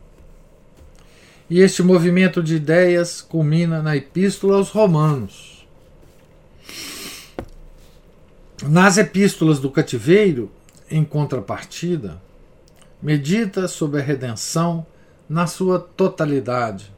[1.53, 5.67] E este movimento de ideias culmina na Epístola aos Romanos.
[8.63, 10.51] Nas Epístolas do Cativeiro,
[10.91, 12.19] em contrapartida,
[13.03, 14.87] medita sobre a redenção
[15.29, 16.91] na sua totalidade,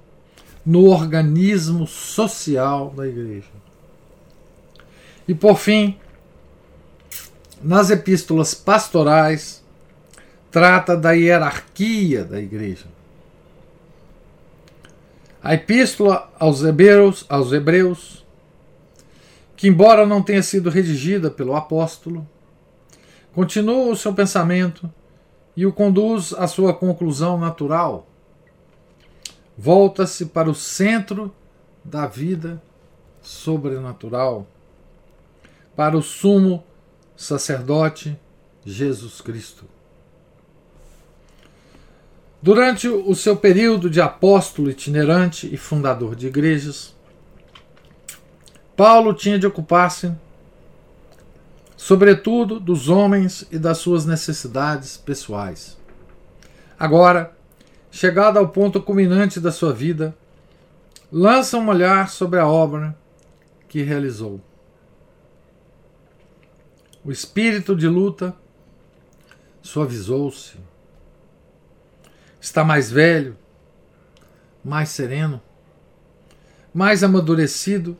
[0.64, 3.50] no organismo social da Igreja.
[5.26, 5.98] E por fim,
[7.60, 9.64] nas epístolas pastorais,
[10.48, 12.93] trata da hierarquia da Igreja
[15.44, 18.24] a epístola aos hebreus, aos hebreus,
[19.54, 22.26] que embora não tenha sido redigida pelo apóstolo,
[23.34, 24.90] continua o seu pensamento
[25.54, 28.06] e o conduz à sua conclusão natural.
[29.56, 31.32] Volta-se para o centro
[31.84, 32.60] da vida
[33.20, 34.46] sobrenatural,
[35.76, 36.64] para o sumo
[37.14, 38.18] sacerdote
[38.64, 39.73] Jesus Cristo.
[42.44, 46.94] Durante o seu período de apóstolo itinerante e fundador de igrejas,
[48.76, 50.12] Paulo tinha de ocupar-se,
[51.74, 55.78] sobretudo, dos homens e das suas necessidades pessoais.
[56.78, 57.34] Agora,
[57.90, 60.14] chegado ao ponto culminante da sua vida,
[61.10, 62.94] lança um olhar sobre a obra
[63.66, 64.38] que realizou.
[67.02, 68.36] O espírito de luta
[69.62, 70.73] suavizou-se
[72.44, 73.38] está mais velho,
[74.62, 75.40] mais sereno,
[76.74, 77.96] mais amadurecido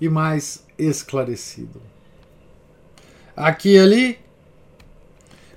[0.00, 1.82] e mais esclarecido.
[3.36, 4.18] Aqui e ali,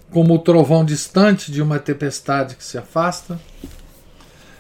[0.10, 3.40] como o trovão distante de uma tempestade que se afasta,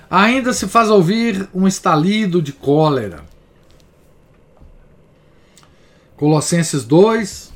[0.09, 3.25] ainda se faz ouvir um estalido de cólera.
[6.15, 7.51] Colossenses 2,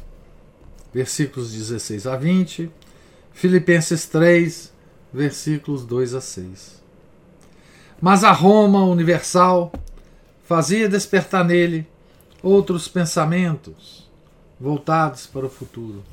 [0.91, 2.71] versículos 16 a 20,
[3.31, 4.75] Filipenses 3,
[5.13, 6.83] versículos 2 a 6.
[8.01, 9.71] Mas a Roma universal
[10.43, 11.87] fazia despertar nele
[12.43, 14.09] outros pensamentos
[14.59, 16.03] voltados para o futuro.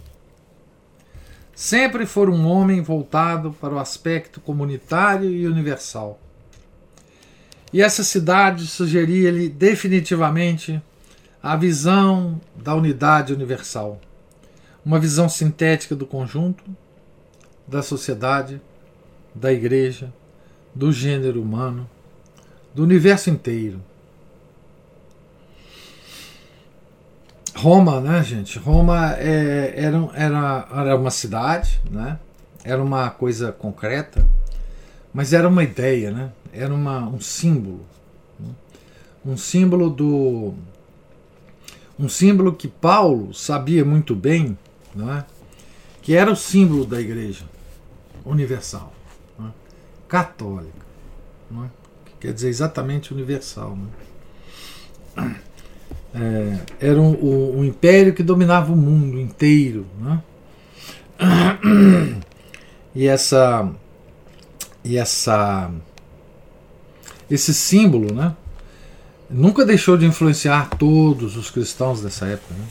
[1.54, 6.18] Sempre foi um homem voltado para o aspecto comunitário e universal.
[7.72, 10.82] E essa cidade sugeria-lhe definitivamente
[11.42, 14.00] a visão da unidade universal,
[14.84, 16.64] uma visão sintética do conjunto,
[17.66, 18.60] da sociedade
[19.34, 20.12] da igreja,
[20.74, 21.88] do gênero humano,
[22.74, 23.80] do universo inteiro.
[27.54, 28.58] Roma, né, gente?
[28.58, 32.18] Roma é, era, era, era uma cidade, né?
[32.62, 34.26] Era uma coisa concreta,
[35.12, 36.32] mas era uma ideia, né?
[36.52, 37.84] Era uma, um símbolo,
[38.38, 38.50] né?
[39.24, 40.54] um símbolo do,
[41.98, 44.58] um símbolo que Paulo sabia muito bem,
[44.94, 45.24] não é?
[46.02, 47.44] Que era o símbolo da igreja
[48.24, 48.92] universal
[50.14, 50.86] católica,
[51.50, 51.68] é?
[52.04, 53.76] que quer dizer exatamente universal.
[55.16, 55.34] Né?
[56.16, 59.84] É, era um, um, um, império que dominava o mundo inteiro.
[59.98, 60.22] Né?
[62.94, 63.68] E essa
[64.84, 65.68] e essa
[67.28, 68.36] esse símbolo, né,
[69.28, 72.54] nunca deixou de influenciar todos os cristãos dessa época.
[72.54, 72.66] Né?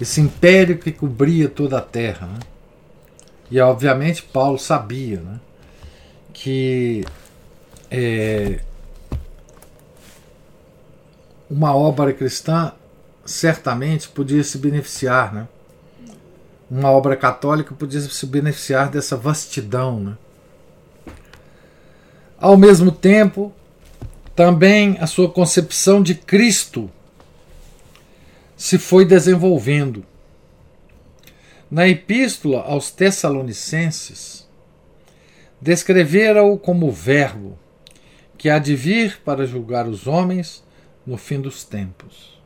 [0.00, 2.28] Esse império que cobria toda a terra.
[2.28, 2.38] Né?
[3.50, 5.40] E obviamente Paulo sabia, né?
[6.34, 7.04] Que
[7.90, 8.60] é,
[11.48, 12.72] uma obra cristã
[13.24, 15.48] certamente podia se beneficiar, né?
[16.70, 20.16] Uma obra católica podia se beneficiar dessa vastidão, né?
[22.38, 23.52] Ao mesmo tempo,
[24.34, 26.90] também a sua concepção de Cristo
[28.56, 30.04] se foi desenvolvendo.
[31.70, 34.43] Na epístola aos Tessalonicenses,
[35.64, 37.58] descrevera-o como Verbo,
[38.36, 40.62] que há de vir para julgar os homens
[41.06, 42.38] no fim dos tempos.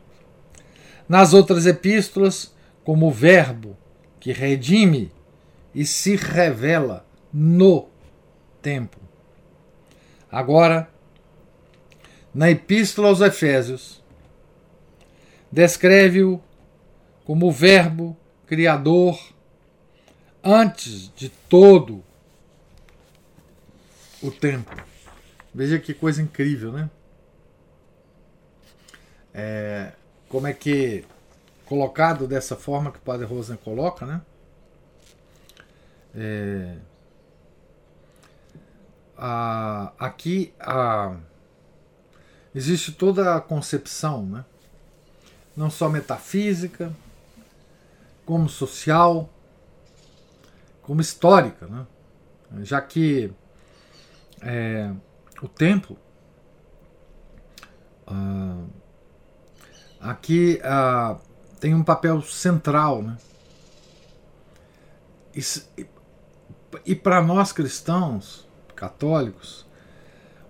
[1.09, 2.55] Nas outras epístolas,
[2.85, 3.77] como Verbo,
[4.21, 5.11] que redime
[5.75, 7.05] e se revela
[7.35, 7.89] no
[8.63, 9.01] tempo.
[10.31, 10.89] Agora,
[12.33, 14.01] na Epístola aos Efésios,
[15.51, 16.41] descreve-o
[17.25, 18.17] como Verbo
[18.47, 19.19] Criador
[20.41, 22.07] antes de todo
[24.23, 24.75] o tempo.
[25.55, 26.91] Veja que coisa incrível, né?
[29.33, 29.93] É,
[30.29, 31.05] como é que,
[31.67, 34.21] colocado dessa forma que o Padre Rosen coloca, né?
[36.15, 36.77] É,
[39.17, 41.17] a, aqui a,
[42.55, 44.45] existe toda a concepção, né?
[45.57, 46.93] não só metafísica,
[48.25, 49.29] como social,
[50.83, 51.87] como histórica, né?
[52.63, 53.33] já que
[54.43, 54.91] é,
[55.43, 55.97] o tempo
[58.07, 58.65] ah,
[60.01, 61.17] aqui ah,
[61.61, 63.17] tem um papel central, né?
[65.35, 65.43] E,
[66.87, 69.67] e para nós cristãos católicos,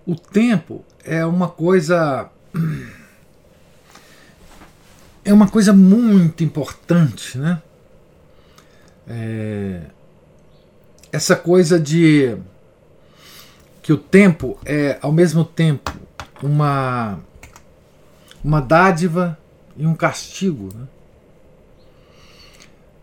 [0.06, 2.30] o tempo é uma coisa
[5.24, 7.62] é uma coisa muito importante, né?
[9.06, 9.82] É,
[11.10, 12.36] essa coisa de
[13.88, 15.90] que o tempo é ao mesmo tempo
[16.42, 17.18] uma
[18.44, 19.38] uma dádiva
[19.78, 20.86] e um castigo, né?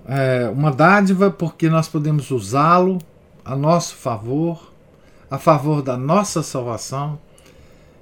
[0.07, 2.99] É uma dádiva porque nós podemos usá-lo
[3.43, 4.71] a nosso favor,
[5.27, 7.17] a favor da nossa salvação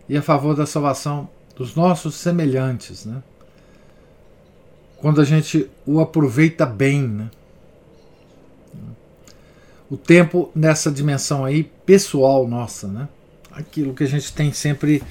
[0.09, 3.23] e a favor da salvação dos nossos semelhantes, né?
[4.97, 7.31] Quando a gente o aproveita bem, né?
[9.89, 13.07] O tempo nessa dimensão aí pessoal nossa, né?
[13.51, 15.03] Aquilo que a gente tem sempre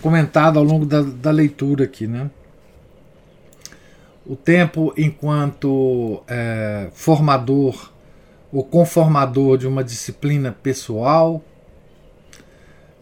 [0.00, 2.30] comentado ao longo da, da leitura aqui, né?
[4.24, 7.90] O tempo enquanto é, formador
[8.52, 11.42] ou conformador de uma disciplina pessoal,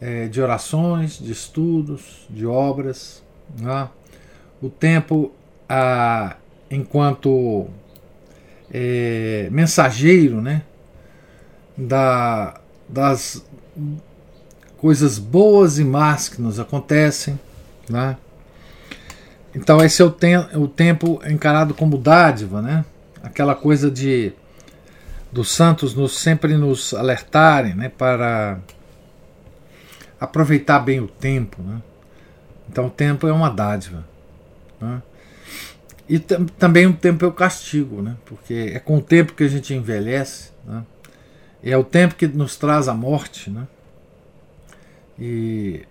[0.00, 3.22] é, de orações, de estudos, de obras.
[3.58, 3.88] Né?
[4.62, 5.32] O tempo
[5.68, 6.36] a,
[6.70, 7.66] enquanto
[8.72, 10.62] é, mensageiro né?
[11.76, 13.44] Da, das
[14.78, 17.38] coisas boas e más que nos acontecem.
[17.88, 18.16] Né?
[19.54, 22.84] Então esse é o, tem, o tempo encarado como dádiva, né?
[23.22, 24.32] aquela coisa de
[25.32, 27.88] dos santos nos, sempre nos alertarem né?
[27.90, 28.58] para
[30.18, 31.62] aproveitar bem o tempo.
[31.62, 31.82] Né?
[32.70, 34.04] Então o tempo é uma dádiva.
[34.80, 35.02] Né?
[36.08, 38.16] E também o tempo é o castigo, né?
[38.24, 40.84] porque é com o tempo que a gente envelhece, né?
[41.72, 43.50] É o tempo que nos traz a morte.
[43.50, 43.66] Né?
[45.18, 45.84] E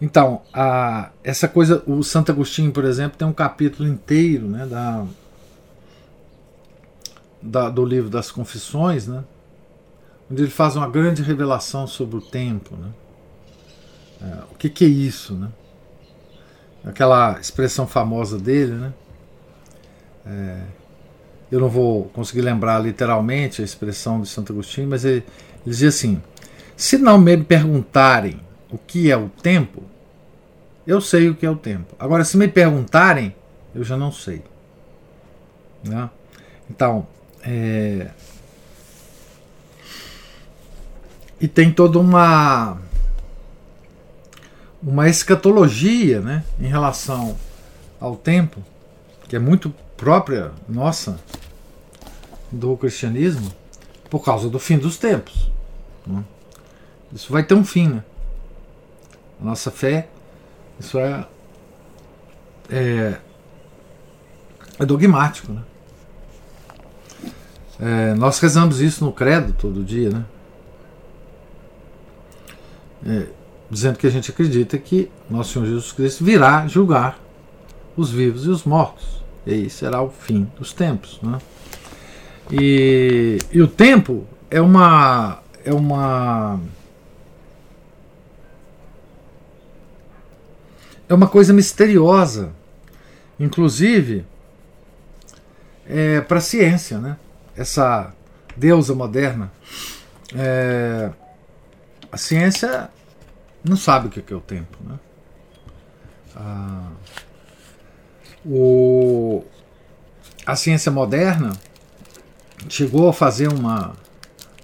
[0.00, 5.04] então, a, essa coisa, o Santo Agostinho, por exemplo, tem um capítulo inteiro né, da,
[7.42, 9.24] da, do livro das Confissões, né,
[10.30, 12.76] onde ele faz uma grande revelação sobre o tempo.
[12.76, 12.90] Né.
[14.22, 15.34] É, o que, que é isso?
[15.34, 15.48] Né?
[16.84, 18.92] Aquela expressão famosa dele, né?
[20.24, 20.62] É,
[21.50, 25.24] eu não vou conseguir lembrar literalmente a expressão de Santo Agostinho, mas ele, ele
[25.64, 26.22] dizia assim:
[26.76, 28.40] se não me perguntarem
[28.70, 29.82] o que é o tempo,
[30.86, 31.94] eu sei o que é o tempo.
[31.98, 33.34] Agora, se me perguntarem,
[33.74, 34.42] eu já não sei.
[35.84, 36.10] Né?
[36.70, 37.06] Então,
[37.42, 38.10] é...
[41.40, 42.78] e tem toda uma
[44.82, 47.36] uma escatologia né, em relação
[48.00, 48.62] ao tempo,
[49.28, 51.18] que é muito própria nossa
[52.50, 53.52] do cristianismo,
[54.08, 55.50] por causa do fim dos tempos.
[56.06, 56.24] Né?
[57.12, 57.88] Isso vai ter um fim.
[57.88, 58.04] Né?
[59.40, 60.08] A nossa fé,
[60.80, 61.26] isso é,
[62.70, 63.18] é,
[64.78, 65.52] é dogmático.
[65.52, 65.62] Né?
[67.80, 70.24] É, nós rezamos isso no credo todo dia, né?
[73.06, 73.26] É,
[73.70, 77.20] dizendo que a gente acredita que nosso Senhor Jesus Cristo virá julgar
[77.96, 79.17] os vivos e os mortos.
[79.50, 81.18] E será o fim dos tempos.
[81.22, 81.38] Né?
[82.52, 85.42] E, e o tempo é uma.
[85.64, 86.60] É uma
[91.08, 92.52] é uma coisa misteriosa,
[93.40, 94.26] inclusive
[95.86, 97.16] é, para a ciência, né?
[97.56, 98.12] Essa
[98.56, 99.50] deusa moderna.
[100.34, 101.10] É,
[102.12, 102.90] a ciência
[103.64, 104.76] não sabe o que é o tempo.
[104.84, 104.98] Né?
[106.36, 106.90] Ah,
[108.44, 109.44] o,
[110.46, 111.52] a ciência moderna
[112.68, 113.94] chegou a fazer uma,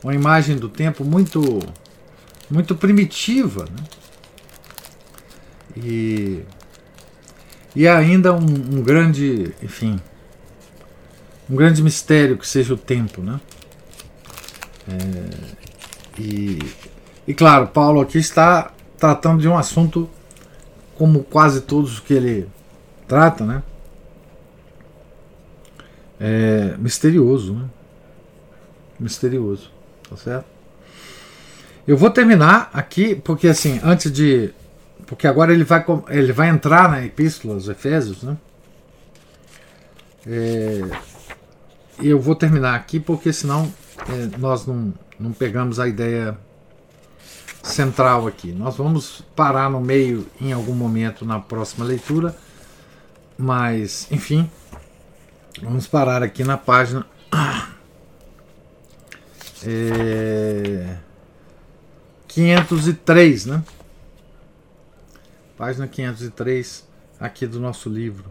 [0.03, 1.61] uma imagem do tempo muito,
[2.51, 3.65] muito primitiva.
[3.65, 3.85] Né?
[5.77, 6.43] E,
[7.75, 10.01] e ainda um, um grande, enfim,
[11.49, 13.21] um grande mistério que seja o tempo.
[13.23, 13.41] Né?
[14.89, 15.55] É,
[16.19, 16.59] e
[17.27, 20.09] E claro, Paulo aqui está tratando de um assunto
[20.97, 22.47] como quase todos que ele
[23.07, 23.63] trata, né?
[26.21, 27.69] É misterioso, né?
[28.99, 29.71] Misterioso,
[30.09, 30.47] tá certo?
[31.87, 34.51] Eu vou terminar aqui, porque assim, antes de.
[35.07, 38.37] Porque agora ele vai, ele vai entrar na Epístola aos Efésios, né?
[40.27, 40.81] É,
[42.03, 43.71] eu vou terminar aqui, porque senão
[44.09, 46.39] é, nós não, não pegamos a ideia
[47.63, 48.53] central aqui.
[48.53, 52.35] Nós vamos parar no meio em algum momento na próxima leitura,
[53.37, 54.51] mas enfim,
[55.61, 57.07] vamos parar aqui na página
[59.67, 60.97] é,
[62.29, 63.65] 503, né?
[65.57, 66.87] Página 503
[67.19, 68.31] aqui do nosso livro.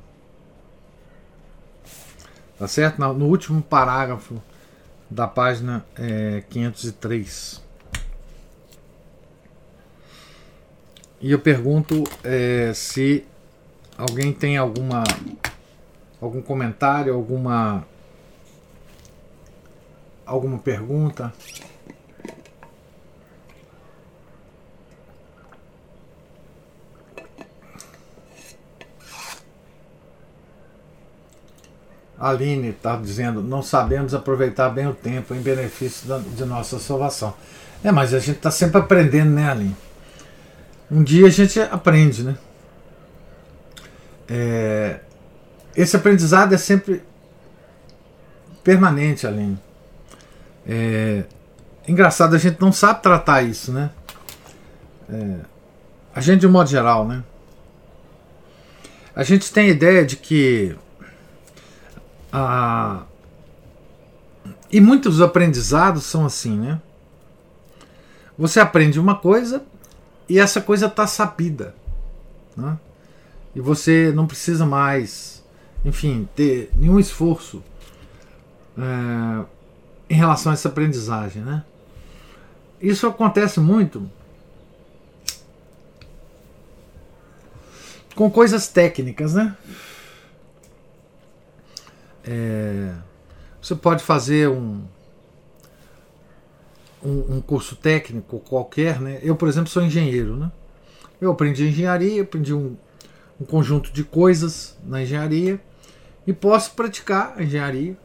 [2.58, 3.00] Tá certo?
[3.00, 4.42] No último parágrafo
[5.10, 7.64] da página é, 503.
[11.20, 13.26] E eu pergunto é, se
[13.98, 15.04] alguém tem alguma
[16.22, 17.86] algum comentário, alguma
[20.26, 21.34] alguma pergunta.
[32.18, 37.34] Aline está dizendo: não sabemos aproveitar bem o tempo em benefício da, de nossa salvação.
[37.84, 39.76] É, mas a gente está sempre aprendendo, né, Aline?
[40.90, 42.38] um dia a gente aprende, né?
[44.28, 45.00] É,
[45.76, 47.04] esse aprendizado é sempre
[48.64, 49.60] permanente, Aline.
[50.66, 51.24] É,
[51.88, 53.92] engraçado, a gente não sabe tratar isso, né?
[55.10, 55.40] É,
[56.16, 57.24] a gente, de um modo geral, né?
[59.16, 60.76] A gente tem a ideia de que.
[62.32, 63.04] A,
[64.72, 66.82] e muitos aprendizados são assim, né?
[68.38, 69.64] Você aprende uma coisa
[70.28, 71.76] e essa coisa está sabida.
[72.58, 72.78] Né?
[73.56, 75.44] E você não precisa mais,
[75.86, 77.64] enfim, ter nenhum esforço
[78.78, 79.46] é,
[80.10, 81.44] em relação a essa aprendizagem.
[81.44, 81.64] Né?
[82.82, 84.10] Isso acontece muito
[88.16, 89.56] com coisas técnicas, né?
[92.26, 92.94] É,
[93.62, 94.82] você pode fazer um,
[97.04, 99.20] um, um, curso técnico qualquer, né?
[99.22, 100.52] Eu, por exemplo, sou engenheiro, né?
[101.20, 102.78] Eu aprendi engenharia, aprendi um,
[103.40, 105.60] um conjunto de coisas na engenharia
[106.26, 107.98] e posso praticar a engenharia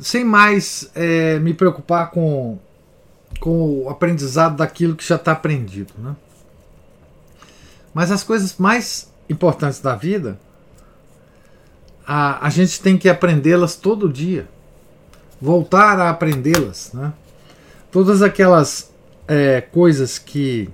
[0.00, 2.58] sem mais é, me preocupar com,
[3.38, 6.16] com o aprendizado daquilo que já está aprendido, né?
[7.92, 10.40] Mas as coisas mais importantes da vida,
[12.06, 14.48] a, a gente tem que aprendê-las todo dia
[15.42, 16.92] voltar a aprendê-las.
[16.94, 17.12] Né?
[17.90, 18.92] Todas aquelas
[19.26, 20.70] é, coisas que,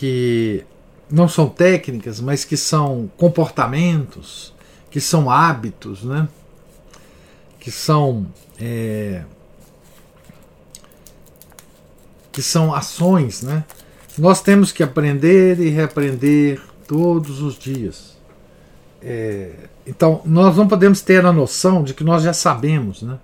[0.00, 0.64] que
[1.10, 4.54] não são técnicas, mas que são comportamentos,
[4.90, 6.26] que são hábitos, né?
[7.58, 8.26] que são.
[8.58, 9.24] É,
[12.32, 13.62] que são ações, né?
[14.16, 18.16] Nós temos que aprender e reaprender todos os dias.
[19.02, 19.52] É,
[19.86, 23.02] então, nós não podemos ter a noção de que nós já sabemos.
[23.02, 23.18] Né?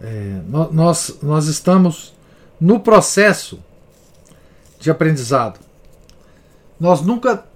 [0.00, 0.40] É,
[0.72, 2.12] nós, nós estamos
[2.60, 3.60] no processo
[4.84, 5.58] de aprendizado.
[6.78, 7.46] Nós nunca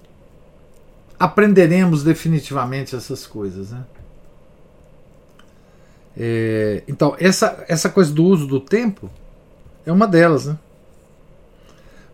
[1.21, 3.71] aprenderemos definitivamente essas coisas.
[3.71, 3.85] Né?
[6.17, 9.11] É, então, essa, essa coisa do uso do tempo
[9.85, 10.47] é uma delas.
[10.47, 10.59] Né?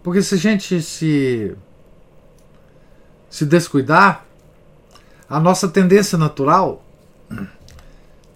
[0.02, 1.54] Porque se a gente se,
[3.30, 4.26] se descuidar,
[5.28, 6.84] a nossa tendência natural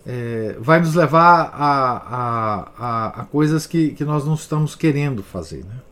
[0.06, 5.24] é, vai nos levar a, a, a, a, coisas que, que nós não estamos querendo
[5.24, 5.64] fazer.
[5.64, 5.87] Né?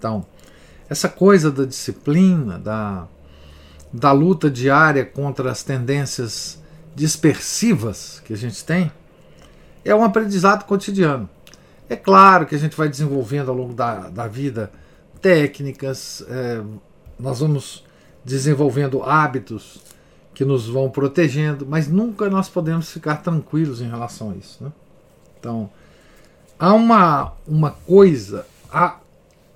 [0.00, 0.24] Então,
[0.88, 3.06] essa coisa da disciplina, da,
[3.92, 6.58] da luta diária contra as tendências
[6.94, 8.90] dispersivas que a gente tem,
[9.84, 11.28] é um aprendizado cotidiano.
[11.86, 14.72] É claro que a gente vai desenvolvendo ao longo da, da vida
[15.20, 16.62] técnicas, é,
[17.18, 17.84] nós vamos
[18.24, 19.82] desenvolvendo hábitos
[20.32, 24.64] que nos vão protegendo, mas nunca nós podemos ficar tranquilos em relação a isso.
[24.64, 24.72] Né?
[25.38, 25.68] Então,
[26.58, 28.99] há uma, uma coisa, há,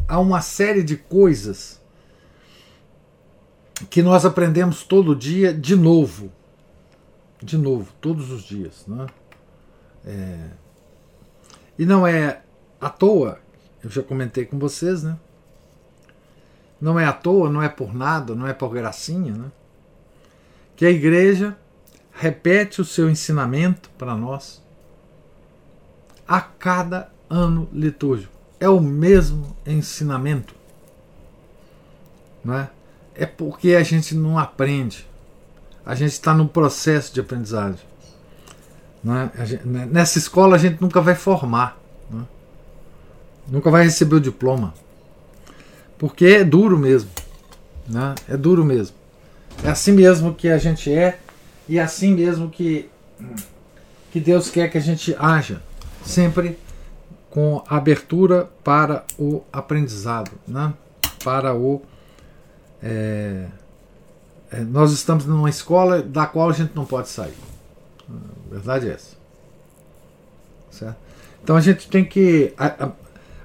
[0.09, 1.81] há uma série de coisas
[3.91, 6.31] que nós aprendemos todo dia de novo.
[7.43, 8.87] De novo, todos os dias.
[8.87, 9.07] Né?
[10.05, 10.51] É,
[11.79, 12.43] e não é
[12.81, 13.39] à toa,
[13.83, 15.19] eu já comentei com vocês, né?
[16.81, 19.51] Não é à toa, não é por nada, não é por gracinha, né?
[20.77, 21.57] que a igreja
[22.13, 24.63] repete o seu ensinamento para nós
[26.27, 28.34] a cada ano litúrgico.
[28.65, 30.55] É o mesmo ensinamento.
[32.43, 32.71] Não é?
[33.27, 35.07] porque a gente não aprende.
[35.85, 37.81] A gente está no processo de aprendizagem.
[39.37, 39.45] É?
[39.45, 41.79] Gente, né, nessa escola a gente nunca vai formar.
[42.11, 42.17] É?
[43.49, 44.73] Nunca vai receber o diploma.
[45.99, 47.11] Porque é duro mesmo.
[47.87, 48.15] Né?
[48.27, 48.97] É duro mesmo.
[49.63, 51.19] É assim mesmo que a gente é
[51.69, 52.89] e é assim mesmo que,
[54.11, 55.61] que Deus quer que a gente haja.
[56.03, 56.59] Sempre
[57.35, 60.73] com abertura para o aprendizado, né?
[61.25, 61.83] para o.
[62.81, 63.47] É,
[64.53, 67.35] é, nós estamos numa escola da qual a gente não pode sair.
[68.09, 69.17] A verdade é essa.
[70.71, 70.97] Certo?
[71.43, 72.55] Então a gente tem que.
[72.57, 72.93] A, a,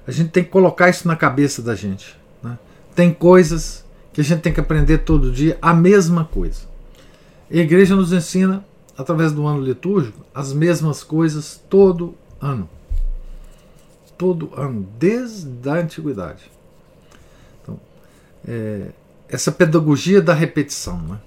[0.06, 2.16] a gente tem que colocar isso na cabeça da gente.
[2.40, 2.56] Né?
[2.94, 6.60] Tem coisas que a gente tem que aprender todo dia a mesma coisa.
[7.50, 8.64] A igreja nos ensina,
[8.96, 12.68] através do ano litúrgico, as mesmas coisas todo ano.
[14.20, 16.50] Todo ano, desde a antiguidade.
[17.62, 17.80] Então,
[18.46, 18.88] é,
[19.30, 21.18] essa pedagogia da repetição, né?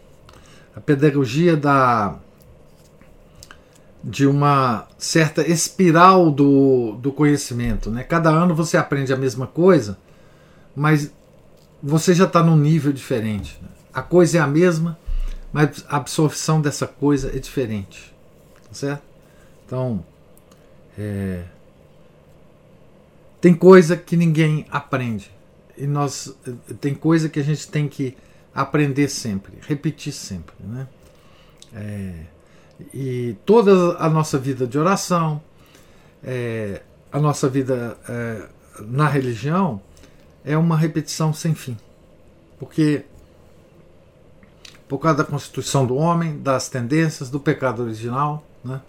[0.75, 2.19] a pedagogia da,
[4.03, 7.89] de uma certa espiral do, do conhecimento.
[7.89, 8.03] Né?
[8.03, 9.97] Cada ano você aprende a mesma coisa,
[10.75, 11.11] mas
[11.81, 13.57] você já está num nível diferente.
[13.59, 13.69] Né?
[13.91, 14.99] A coisa é a mesma,
[15.51, 18.13] mas a absorção dessa coisa é diferente.
[18.67, 19.01] Tá certo?
[19.65, 20.05] Então,
[20.95, 21.45] é,
[23.43, 25.29] tem coisa que ninguém aprende.
[25.77, 26.33] E nós
[26.79, 28.15] tem coisa que a gente tem que
[28.55, 30.55] aprender sempre, repetir sempre.
[30.61, 30.87] Né?
[31.73, 32.13] É,
[32.93, 35.41] e toda a nossa vida de oração,
[36.23, 38.47] é, a nossa vida é,
[38.79, 39.81] na religião,
[40.45, 41.75] é uma repetição sem fim.
[42.57, 43.03] Porque
[44.87, 48.79] por causa da constituição do homem, das tendências, do pecado original, né,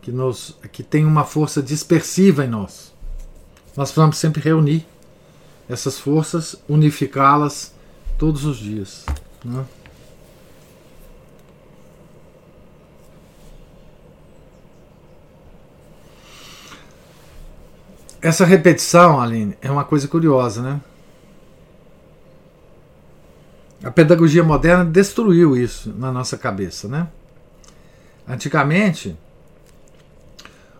[0.00, 2.91] que, nos, que tem uma força dispersiva em nós.
[3.76, 4.86] Nós precisamos sempre reunir
[5.68, 7.72] essas forças, unificá-las
[8.18, 9.06] todos os dias.
[9.44, 9.64] Né?
[18.20, 20.80] Essa repetição, Aline, é uma coisa curiosa, né?
[23.82, 27.08] A pedagogia moderna destruiu isso na nossa cabeça, né?
[28.28, 29.16] Antigamente,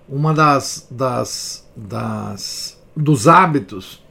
[0.09, 4.03] uma das, das, das dos hábitos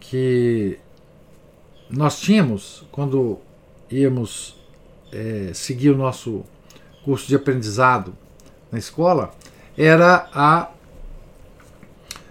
[0.00, 0.78] que
[1.90, 3.38] nós tínhamos quando
[3.90, 4.56] íamos
[5.12, 6.44] é, seguir o nosso
[7.04, 8.14] curso de aprendizado
[8.70, 9.32] na escola
[9.76, 10.70] era a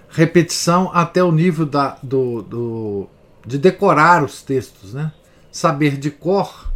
[0.09, 3.09] repetição até o nível da, do, do,
[3.45, 5.11] de decorar os textos, né?
[5.51, 6.71] Saber de cor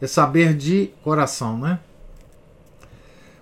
[0.00, 1.80] é saber de coração, né?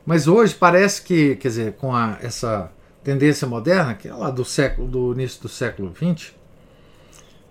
[0.04, 2.70] Mas hoje parece que, quer dizer, com a, essa
[3.02, 6.32] tendência moderna, que é lá do século, do início do século XX,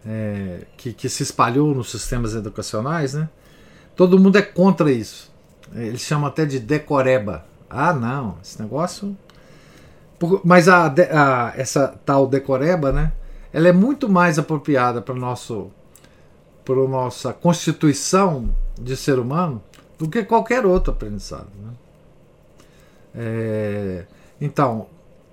[0.06, 3.30] é, que, que se espalhou nos sistemas educacionais, né?
[3.96, 5.32] Todo mundo é contra isso.
[5.74, 7.46] Eles chamam até de decoreba.
[7.70, 9.16] Ah, não, esse negócio
[10.44, 13.12] mas a, a, essa tal decoreba, né?
[13.54, 15.72] Ela é muito mais apropriada para nosso
[16.64, 19.62] para nossa constituição de ser humano
[19.98, 21.48] do que qualquer outro aprendizado.
[21.60, 21.74] Né?
[23.16, 24.06] É,
[24.40, 24.86] então,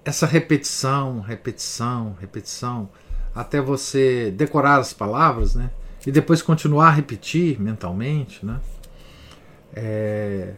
[0.08, 2.88] essa repetição, repetição, repetição,
[3.34, 5.68] até você decorar as palavras, né?
[6.06, 8.58] E depois continuar a repetir mentalmente, né?
[9.74, 10.54] É,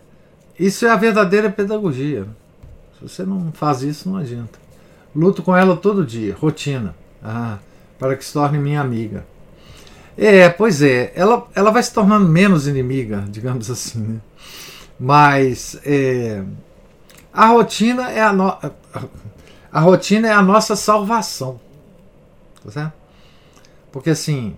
[0.57, 2.28] isso é a verdadeira pedagogia.
[2.96, 4.57] Se você não faz isso, não adianta.
[5.14, 7.59] Luto com ela todo dia, rotina, ah,
[7.98, 9.26] para que se torne minha amiga.
[10.16, 14.20] É, pois é, ela, ela vai se tornando menos inimiga, digamos assim, né?
[14.96, 16.44] Mas é,
[17.32, 18.57] a rotina é a, no,
[19.72, 21.60] a, rotina é a nossa salvação,
[22.64, 22.92] tá certo?
[23.92, 24.56] Porque assim,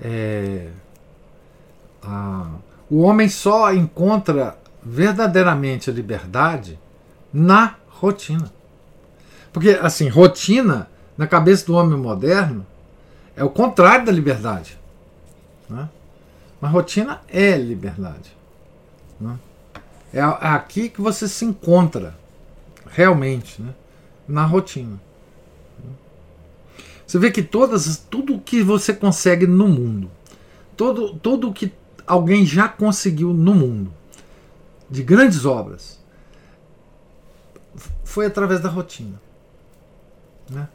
[0.00, 0.68] é,
[2.02, 2.50] a,
[2.90, 6.78] o homem só encontra verdadeiramente a liberdade
[7.32, 8.52] na rotina.
[9.52, 12.66] Porque, assim, rotina, na cabeça do homem moderno,
[13.36, 14.78] é o contrário da liberdade.
[15.68, 15.88] Né?
[16.60, 18.36] Mas rotina é liberdade.
[19.20, 19.38] Né?
[20.12, 22.14] É aqui que você se encontra,
[22.90, 23.72] realmente, né?
[24.26, 25.00] Na rotina.
[27.06, 30.10] Você vê que todas, tudo que você consegue no mundo,
[30.76, 31.72] todo, tudo que
[32.06, 33.92] alguém já conseguiu no mundo,
[34.90, 36.02] de grandes obras,
[38.04, 39.20] foi através da rotina.
[40.48, 40.68] Né?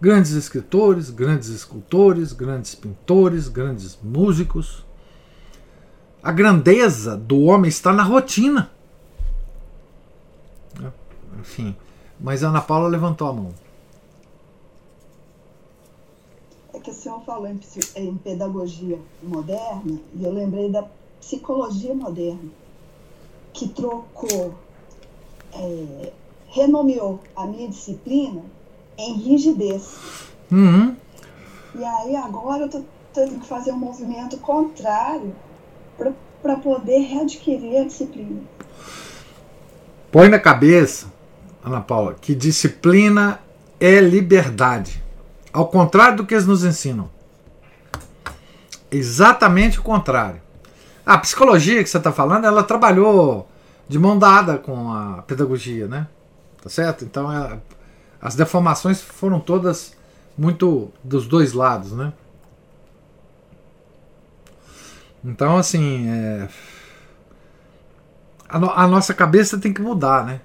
[0.00, 4.84] Grandes escritores, grandes escultores, grandes pintores, grandes músicos.
[6.22, 8.70] A grandeza do homem está na rotina.
[10.78, 10.92] Né?
[11.40, 11.76] Enfim,
[12.18, 13.50] Mas a Ana Paula levantou a mão.
[16.72, 17.60] É que o senhor falou em,
[17.96, 20.84] em pedagogia moderna e eu lembrei da
[21.20, 22.50] psicologia moderna,
[23.52, 24.54] que trocou,
[25.52, 26.12] é,
[26.48, 28.42] renomeou a minha disciplina
[28.96, 29.96] em rigidez.
[30.50, 30.96] Uhum.
[31.74, 35.34] E aí agora eu tô tendo que fazer um movimento contrário
[36.42, 38.42] para poder readquirir a disciplina.
[40.12, 41.12] Põe na cabeça,
[41.66, 43.40] Ana Paula, que disciplina
[43.80, 45.02] é liberdade.
[45.52, 47.10] Ao contrário do que eles nos ensinam.
[48.88, 50.40] Exatamente o contrário.
[51.04, 53.48] A psicologia que você está falando, ela trabalhou
[53.88, 56.06] de mão dada com a pedagogia, né?
[56.62, 57.04] Tá certo?
[57.04, 57.58] Então, é,
[58.22, 59.92] as deformações foram todas
[60.38, 62.12] muito dos dois lados, né?
[65.24, 66.48] Então, assim, é...
[68.48, 70.40] a, no a, nossa cabeça tem que mudar, né?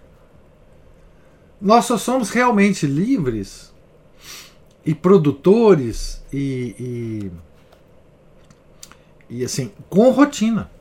[1.61, 3.71] Nós só somos realmente livres
[4.83, 7.31] e produtores e,
[9.29, 10.71] e, e assim, com rotina.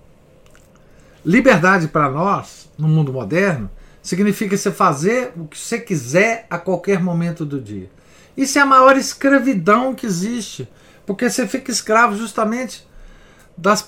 [1.22, 3.70] Liberdade para nós, no mundo moderno,
[4.02, 7.90] significa você fazer o que você quiser a qualquer momento do dia.
[8.34, 10.66] Isso é a maior escravidão que existe,
[11.04, 12.88] porque você fica escravo justamente
[13.54, 13.86] das,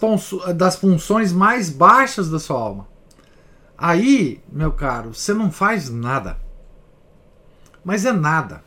[0.54, 2.86] das funções mais baixas da sua alma.
[3.78, 6.41] Aí, meu caro, você não faz nada.
[7.84, 8.62] Mas é nada.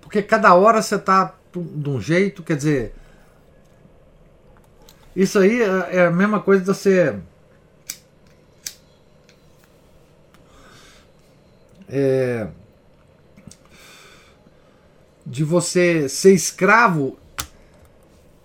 [0.00, 2.94] Porque cada hora você está de um jeito, quer dizer.
[5.14, 7.18] Isso aí é, é a mesma coisa de você.
[11.88, 12.48] É,
[15.24, 17.18] de você ser escravo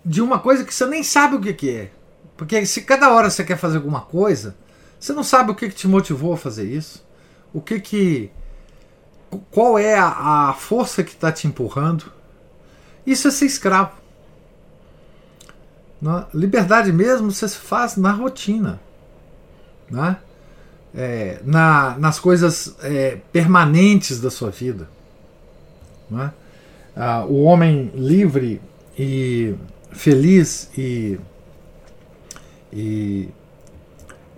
[0.05, 1.91] de uma coisa que você nem sabe o que, que é.
[2.35, 4.55] Porque se cada hora você quer fazer alguma coisa,
[4.99, 7.05] você não sabe o que, que te motivou a fazer isso.
[7.53, 8.31] O que que.
[9.51, 12.11] Qual é a, a força que está te empurrando.
[13.05, 13.91] Isso é ser escravo.
[16.01, 18.79] Na liberdade mesmo você se faz na rotina.
[19.89, 20.17] Né?
[20.95, 24.89] É, na, nas coisas é, permanentes da sua vida.
[26.09, 26.31] Né?
[26.95, 28.61] Ah, o homem livre
[28.97, 29.55] e
[29.91, 31.19] feliz e,
[32.71, 33.29] e,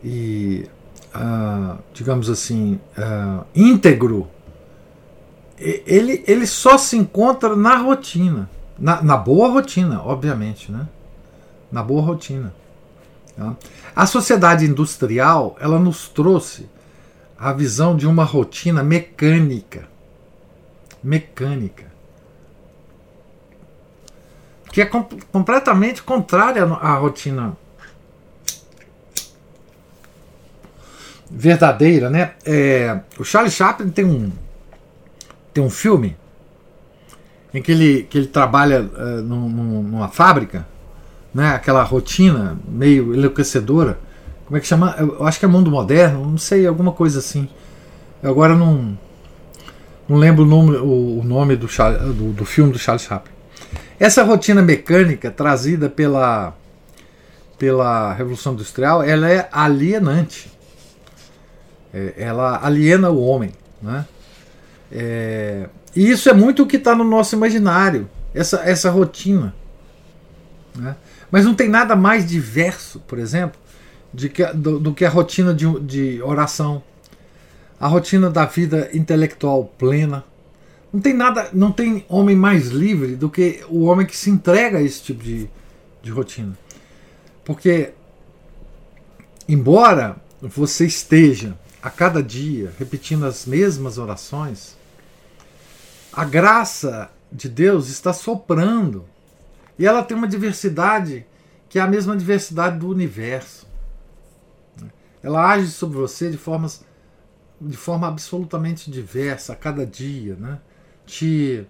[0.04, 0.70] e
[1.16, 4.28] uh, digamos assim, uh, íntegro,
[5.58, 10.88] ele, ele só se encontra na rotina, na, na boa rotina, obviamente, né?
[11.72, 12.54] na boa rotina.
[13.36, 13.56] Tá?
[13.96, 16.70] A sociedade industrial ela nos trouxe
[17.38, 19.88] a visão de uma rotina mecânica,
[21.04, 21.96] mecânica
[24.76, 27.56] que é com, completamente contrária à rotina
[31.32, 32.34] verdadeira, né?
[32.46, 34.34] É, o Charlie Chaplin tem um
[35.56, 36.18] tem um filme
[37.54, 39.48] em que ele, que ele trabalha uh, num,
[39.82, 40.68] numa fábrica,
[41.34, 41.56] né?
[41.56, 43.98] Aquela rotina meio enlouquecedora.
[44.46, 44.94] Como é que chama?
[45.00, 47.48] Eu acho que é Mundo Moderno, não sei, alguma coisa assim.
[48.22, 48.98] Eu agora não
[50.10, 53.34] não lembro o nome, o, o nome do, do, do filme do Charlie Chaplin.
[53.98, 56.54] Essa rotina mecânica trazida pela,
[57.58, 60.52] pela Revolução Industrial, ela é alienante.
[61.94, 63.52] É, ela aliena o homem.
[63.82, 64.06] Né?
[64.92, 69.56] É, e isso é muito o que está no nosso imaginário, essa, essa rotina.
[70.76, 70.96] Né?
[71.32, 73.60] Mas não tem nada mais diverso, por exemplo,
[74.16, 76.84] que, do, do que a rotina de, de oração,
[77.80, 80.24] a rotina da vida intelectual plena,
[80.92, 84.78] não tem nada, não tem homem mais livre do que o homem que se entrega
[84.78, 85.50] a esse tipo de,
[86.02, 86.58] de rotina.
[87.44, 87.92] Porque,
[89.48, 94.76] embora você esteja a cada dia repetindo as mesmas orações,
[96.12, 99.06] a graça de Deus está soprando.
[99.78, 101.28] E ela tem uma diversidade
[101.70, 103.68] que é a mesma diversidade do universo.
[105.22, 106.84] Ela age sobre você de formas
[107.62, 110.60] de forma absolutamente diversa a cada dia, né?
[111.06, 111.68] te,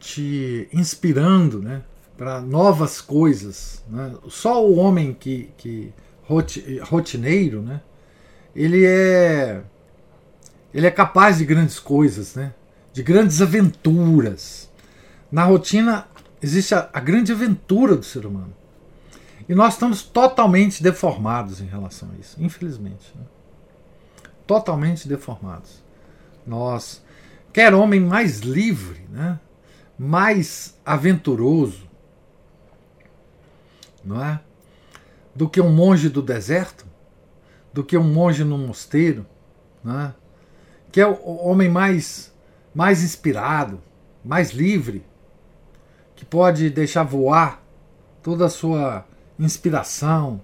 [0.00, 1.84] te inspirando né,
[2.18, 3.80] para novas coisas.
[3.88, 4.12] Né?
[4.28, 5.94] Só o homem que, que
[6.28, 7.80] rotineiro, né,
[8.54, 9.62] ele é
[10.72, 12.52] ele é capaz de grandes coisas, né?
[12.92, 14.70] de grandes aventuras.
[15.32, 16.06] Na rotina
[16.42, 18.54] existe a, a grande aventura do ser humano.
[19.48, 23.10] E nós estamos totalmente deformados em relação a isso, infelizmente.
[23.14, 23.24] Né?
[24.46, 25.82] Totalmente deformados.
[26.46, 27.02] Nós,
[27.52, 29.40] quer homem mais livre, né?
[29.98, 31.88] mais aventuroso,
[34.04, 34.40] não é?
[35.36, 36.86] Do que um monge do deserto,
[37.72, 39.26] do que um monge no mosteiro,
[39.84, 40.14] não é?
[40.90, 42.32] que é o homem mais,
[42.74, 43.80] mais inspirado,
[44.24, 45.04] mais livre,
[46.14, 47.62] que pode deixar voar
[48.22, 49.04] toda a sua
[49.38, 50.40] inspiração,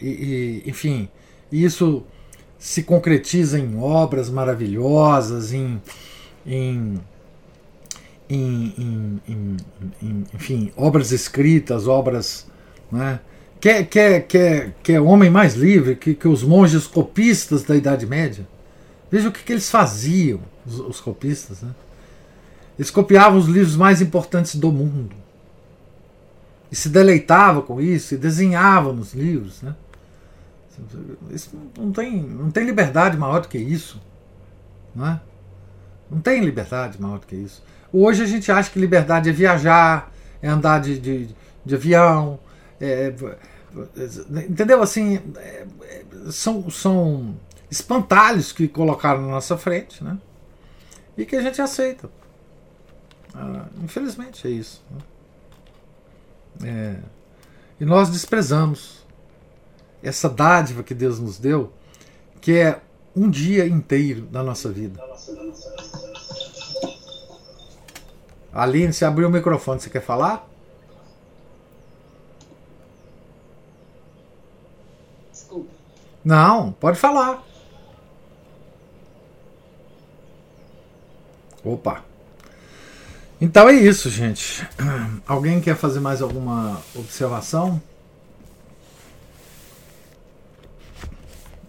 [0.00, 1.08] e, e enfim,
[1.50, 2.04] isso
[2.58, 5.80] se concretiza em obras maravilhosas, em,
[6.44, 7.00] em,
[8.28, 9.56] em, em
[10.34, 12.46] enfim, obras escritas, obras.
[12.90, 13.20] Né?
[13.60, 18.46] Quer, quer, quer, quer homem mais livre que, que os monges copistas da Idade Média?
[19.10, 21.62] Veja o que, que eles faziam, os, os copistas.
[21.62, 21.70] Né?
[22.78, 25.16] Eles copiavam os livros mais importantes do mundo.
[26.70, 29.62] E se deleitavam com isso, e desenhavam nos livros.
[29.62, 29.74] Né?
[31.30, 34.00] Isso não tem, não tem liberdade maior do que isso.
[34.94, 35.20] Não, é?
[36.10, 37.62] não tem liberdade maior do que isso.
[37.92, 41.28] Hoje a gente acha que liberdade é viajar, é andar de, de,
[41.64, 42.38] de avião.
[42.80, 43.14] É,
[44.48, 44.82] entendeu?
[44.82, 45.66] Assim, é,
[46.30, 47.36] são, são
[47.70, 50.18] espantalhos que colocaram na nossa frente, né?
[51.16, 52.10] E que a gente aceita.
[53.34, 54.82] Ah, infelizmente é isso.
[54.90, 54.98] Né?
[56.64, 56.96] É,
[57.80, 59.06] e nós desprezamos
[60.02, 61.72] essa dádiva que Deus nos deu,
[62.40, 62.80] que é
[63.14, 65.02] um dia inteiro da nossa vida.
[68.52, 70.48] Aline, você abriu o microfone, você quer falar?
[76.26, 77.40] Não, pode falar.
[81.62, 82.04] Opa.
[83.40, 84.66] Então é isso, gente.
[85.24, 87.80] Alguém quer fazer mais alguma observação?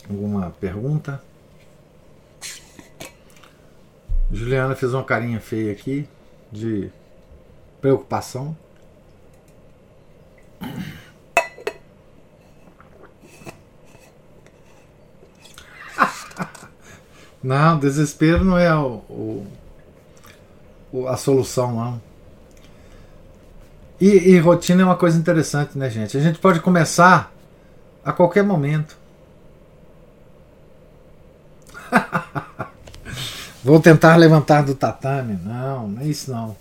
[0.10, 1.22] Alguma pergunta?
[4.32, 6.10] Juliana fez uma carinha feia aqui
[6.52, 6.90] de
[7.80, 8.58] preocupação.
[17.48, 19.46] Não, desespero não é o,
[20.92, 22.02] o, a solução, não.
[24.02, 26.18] E, e rotina é uma coisa interessante, né, gente?
[26.18, 27.32] A gente pode começar
[28.04, 28.98] a qualquer momento.
[33.64, 35.40] Vou tentar levantar do tatame.
[35.42, 36.54] Não, não é isso não.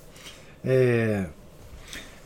[0.65, 1.27] É,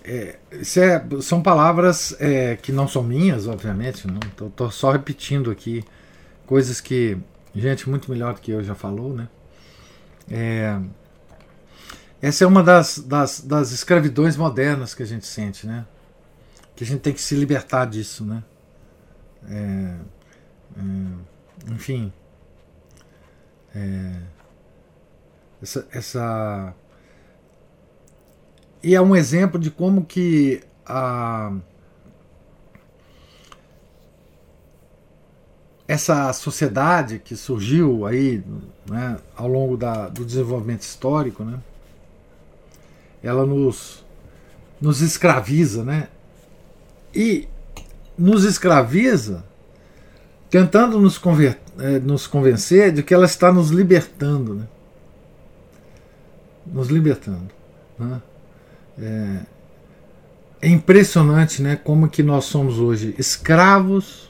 [0.04, 4.06] é, isso é, são palavras é, que não são minhas, obviamente.
[4.38, 5.82] Estou só repetindo aqui
[6.46, 7.16] coisas que
[7.58, 9.28] gente muito melhor do que eu já falou, né?
[10.30, 10.78] É,
[12.22, 15.86] essa é uma das, das, das escravidões modernas que a gente sente, né?
[16.76, 18.44] Que a gente tem que se libertar disso, né?
[19.48, 19.96] É,
[20.76, 22.12] é, enfim,
[23.74, 24.12] é,
[25.62, 26.74] essa, essa
[28.82, 31.52] e é um exemplo de como que a
[35.90, 38.44] essa sociedade que surgiu aí
[38.88, 41.58] né, ao longo da, do desenvolvimento histórico, né,
[43.20, 44.04] ela nos,
[44.80, 46.06] nos escraviza, né,
[47.12, 47.48] e
[48.16, 49.42] nos escraviza
[50.48, 54.54] tentando nos, conver, é, nos convencer de que ela está nos libertando.
[54.54, 54.66] Né?
[56.66, 57.50] Nos libertando.
[57.98, 58.22] Né?
[58.96, 59.40] É,
[60.62, 64.29] é impressionante né, como que nós somos hoje escravos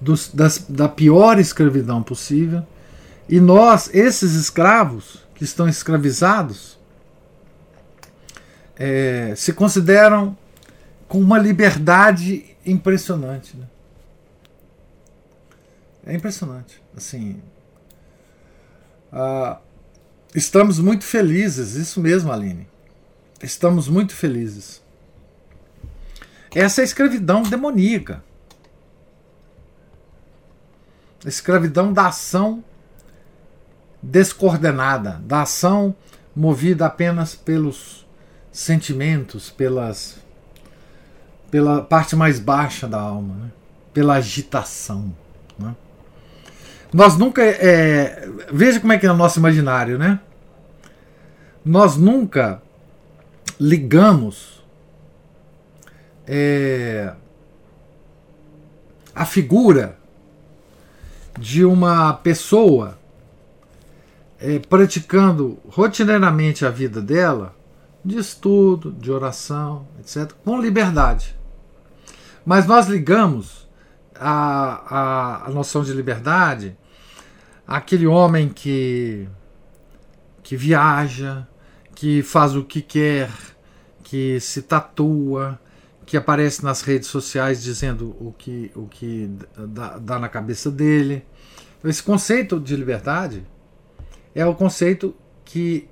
[0.00, 2.64] das, da pior escravidão possível
[3.28, 6.78] e nós, esses escravos que estão escravizados,
[8.76, 10.36] é, se consideram
[11.08, 13.56] com uma liberdade impressionante.
[13.56, 13.66] Né?
[16.06, 16.80] É impressionante.
[16.96, 17.40] Assim,
[19.12, 19.58] uh,
[20.34, 22.68] estamos muito felizes, isso mesmo, Aline.
[23.42, 24.82] Estamos muito felizes.
[26.54, 28.22] Essa é a escravidão demoníaca.
[31.24, 32.62] Escravidão da ação
[34.02, 35.94] descoordenada, da ação
[36.34, 38.06] movida apenas pelos
[38.52, 40.18] sentimentos, pelas
[41.50, 43.50] pela parte mais baixa da alma, né?
[43.92, 45.14] pela agitação.
[45.58, 45.74] Né?
[46.92, 47.42] Nós nunca.
[47.42, 50.20] É, veja como é que é o nosso imaginário, né?
[51.64, 52.62] Nós nunca
[53.58, 54.62] ligamos
[56.26, 57.12] é,
[59.14, 59.98] a figura
[61.38, 62.98] de uma pessoa
[64.38, 67.54] é, praticando rotineiramente a vida dela,
[68.04, 71.36] de estudo, de oração, etc., com liberdade.
[72.44, 73.68] Mas nós ligamos
[74.14, 76.76] a, a, a noção de liberdade
[77.66, 79.28] aquele homem que,
[80.42, 81.46] que viaja,
[81.94, 83.30] que faz o que quer,
[84.04, 85.58] que se tatua,
[86.06, 89.28] que aparece nas redes sociais dizendo o que, o que
[89.68, 91.26] dá, dá na cabeça dele,
[91.84, 93.44] Esse conceito de liberdade
[94.34, 95.88] é o conceito que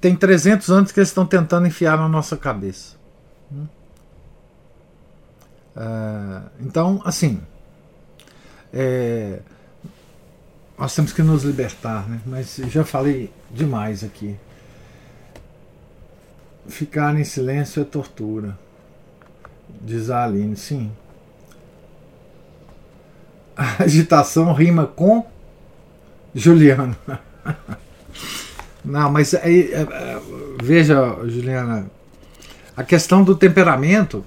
[0.00, 2.96] tem 300 anos que eles estão tentando enfiar na nossa cabeça.
[5.76, 7.42] Uh, então, assim,
[8.72, 9.40] é,
[10.78, 12.20] nós temos que nos libertar, né?
[12.26, 14.36] mas já falei demais aqui.
[16.66, 18.58] Ficar em silêncio é tortura,
[19.82, 20.90] diz a Aline, sim.
[23.56, 25.26] A agitação rima com
[26.34, 26.96] Juliano.
[28.84, 30.20] Não, mas aí, é, é,
[30.62, 31.90] veja, Juliana,
[32.76, 34.24] a questão do temperamento,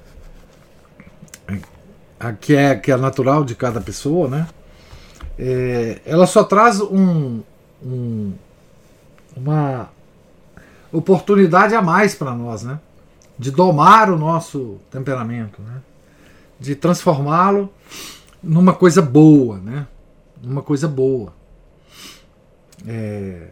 [2.42, 4.48] que é, que é natural de cada pessoa, né?
[5.38, 7.42] É, ela só traz um,
[7.84, 8.34] um,
[9.36, 9.90] uma
[10.92, 12.80] oportunidade a mais para nós, né?
[13.38, 15.82] De domar o nosso temperamento, né?
[16.60, 17.72] De transformá-lo
[18.42, 19.88] numa coisa boa, né?
[20.42, 21.34] Numa coisa boa.
[22.86, 23.50] É,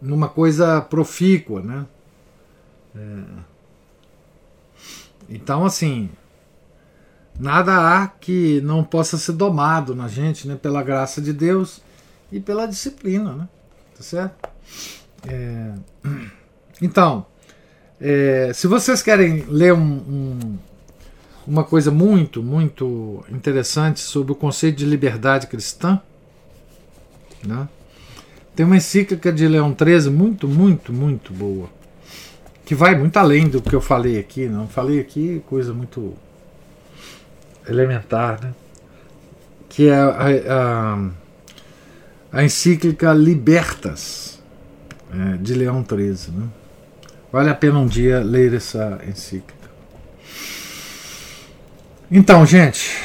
[0.00, 1.86] numa coisa profícua, né?
[2.94, 3.22] É,
[5.28, 6.08] então, assim,
[7.38, 10.56] nada há que não possa ser domado na gente, né?
[10.56, 11.82] Pela graça de Deus
[12.32, 13.48] e pela disciplina, né?
[13.96, 14.48] Tá certo?
[15.26, 15.72] É,
[16.80, 17.26] então,
[18.00, 20.58] é, se vocês querem ler um, um,
[21.46, 26.00] uma coisa muito, muito interessante sobre o conceito de liberdade cristã,
[27.44, 27.68] né?
[28.54, 31.68] Tem uma encíclica de Leão XIII muito, muito, muito boa.
[32.64, 34.48] Que vai muito além do que eu falei aqui.
[34.48, 36.14] Não falei aqui coisa muito
[37.68, 38.52] elementar, né?
[39.68, 41.10] Que é a, a,
[42.32, 44.37] a encíclica Libertas,
[45.12, 46.34] é, de Leão XIII.
[46.34, 46.48] Né?
[47.32, 49.68] Vale a pena um dia ler essa encíclica.
[52.10, 52.98] Então, gente,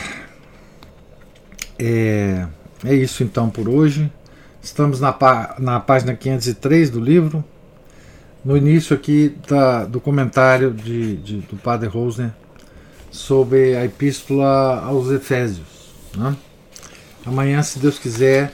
[1.77, 2.47] é,
[2.85, 4.11] é isso então por hoje.
[4.61, 5.13] Estamos na,
[5.59, 7.43] na página 503 do livro,
[8.45, 12.31] no início aqui da, do comentário de, de, do Padre Rosner
[13.11, 15.91] sobre a Epístola aos Efésios.
[16.15, 16.35] Né?
[17.25, 18.53] Amanhã, se Deus quiser,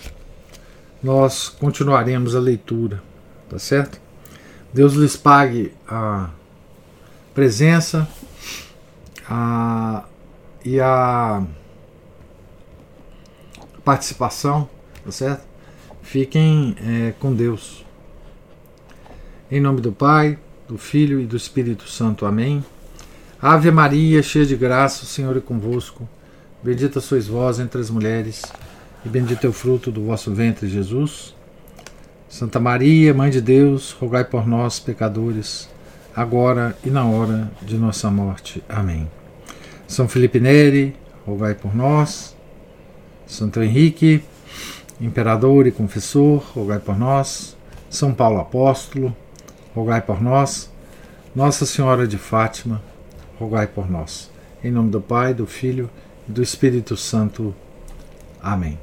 [1.02, 3.02] nós continuaremos a leitura,
[3.50, 4.00] tá certo?
[4.74, 6.30] Deus lhes pague a
[7.34, 8.08] presença
[9.28, 10.04] a,
[10.64, 11.44] e a
[13.84, 14.70] participação,
[15.04, 15.48] tá certo?
[16.02, 17.86] Fiquem é, com Deus.
[19.52, 20.38] Em nome do Pai,
[20.68, 22.26] do Filho e do Espírito Santo.
[22.26, 22.64] Amém.
[23.42, 26.08] Ave Maria, cheia de graça, o Senhor é convosco.
[26.62, 28.44] Bendita sois vós entre as mulheres,
[29.06, 31.34] e bendito é o fruto do vosso ventre, Jesus.
[32.30, 35.68] Santa Maria, Mãe de Deus, rogai por nós, pecadores,
[36.16, 38.64] agora e na hora de nossa morte.
[38.70, 39.10] Amém.
[39.88, 42.36] São Felipe Neri, rogai por nós.
[43.26, 44.24] Santo Henrique,
[45.02, 47.58] imperador e confessor, rogai por nós.
[47.90, 49.16] São Paulo apóstolo,
[49.74, 50.72] rogai por nós.
[51.36, 52.80] Nossa Senhora de Fátima,
[53.40, 54.30] rogai por nós.
[54.64, 55.90] Em nome do Pai, do Filho
[56.28, 57.56] e do Espírito Santo.
[58.40, 58.78] Amém.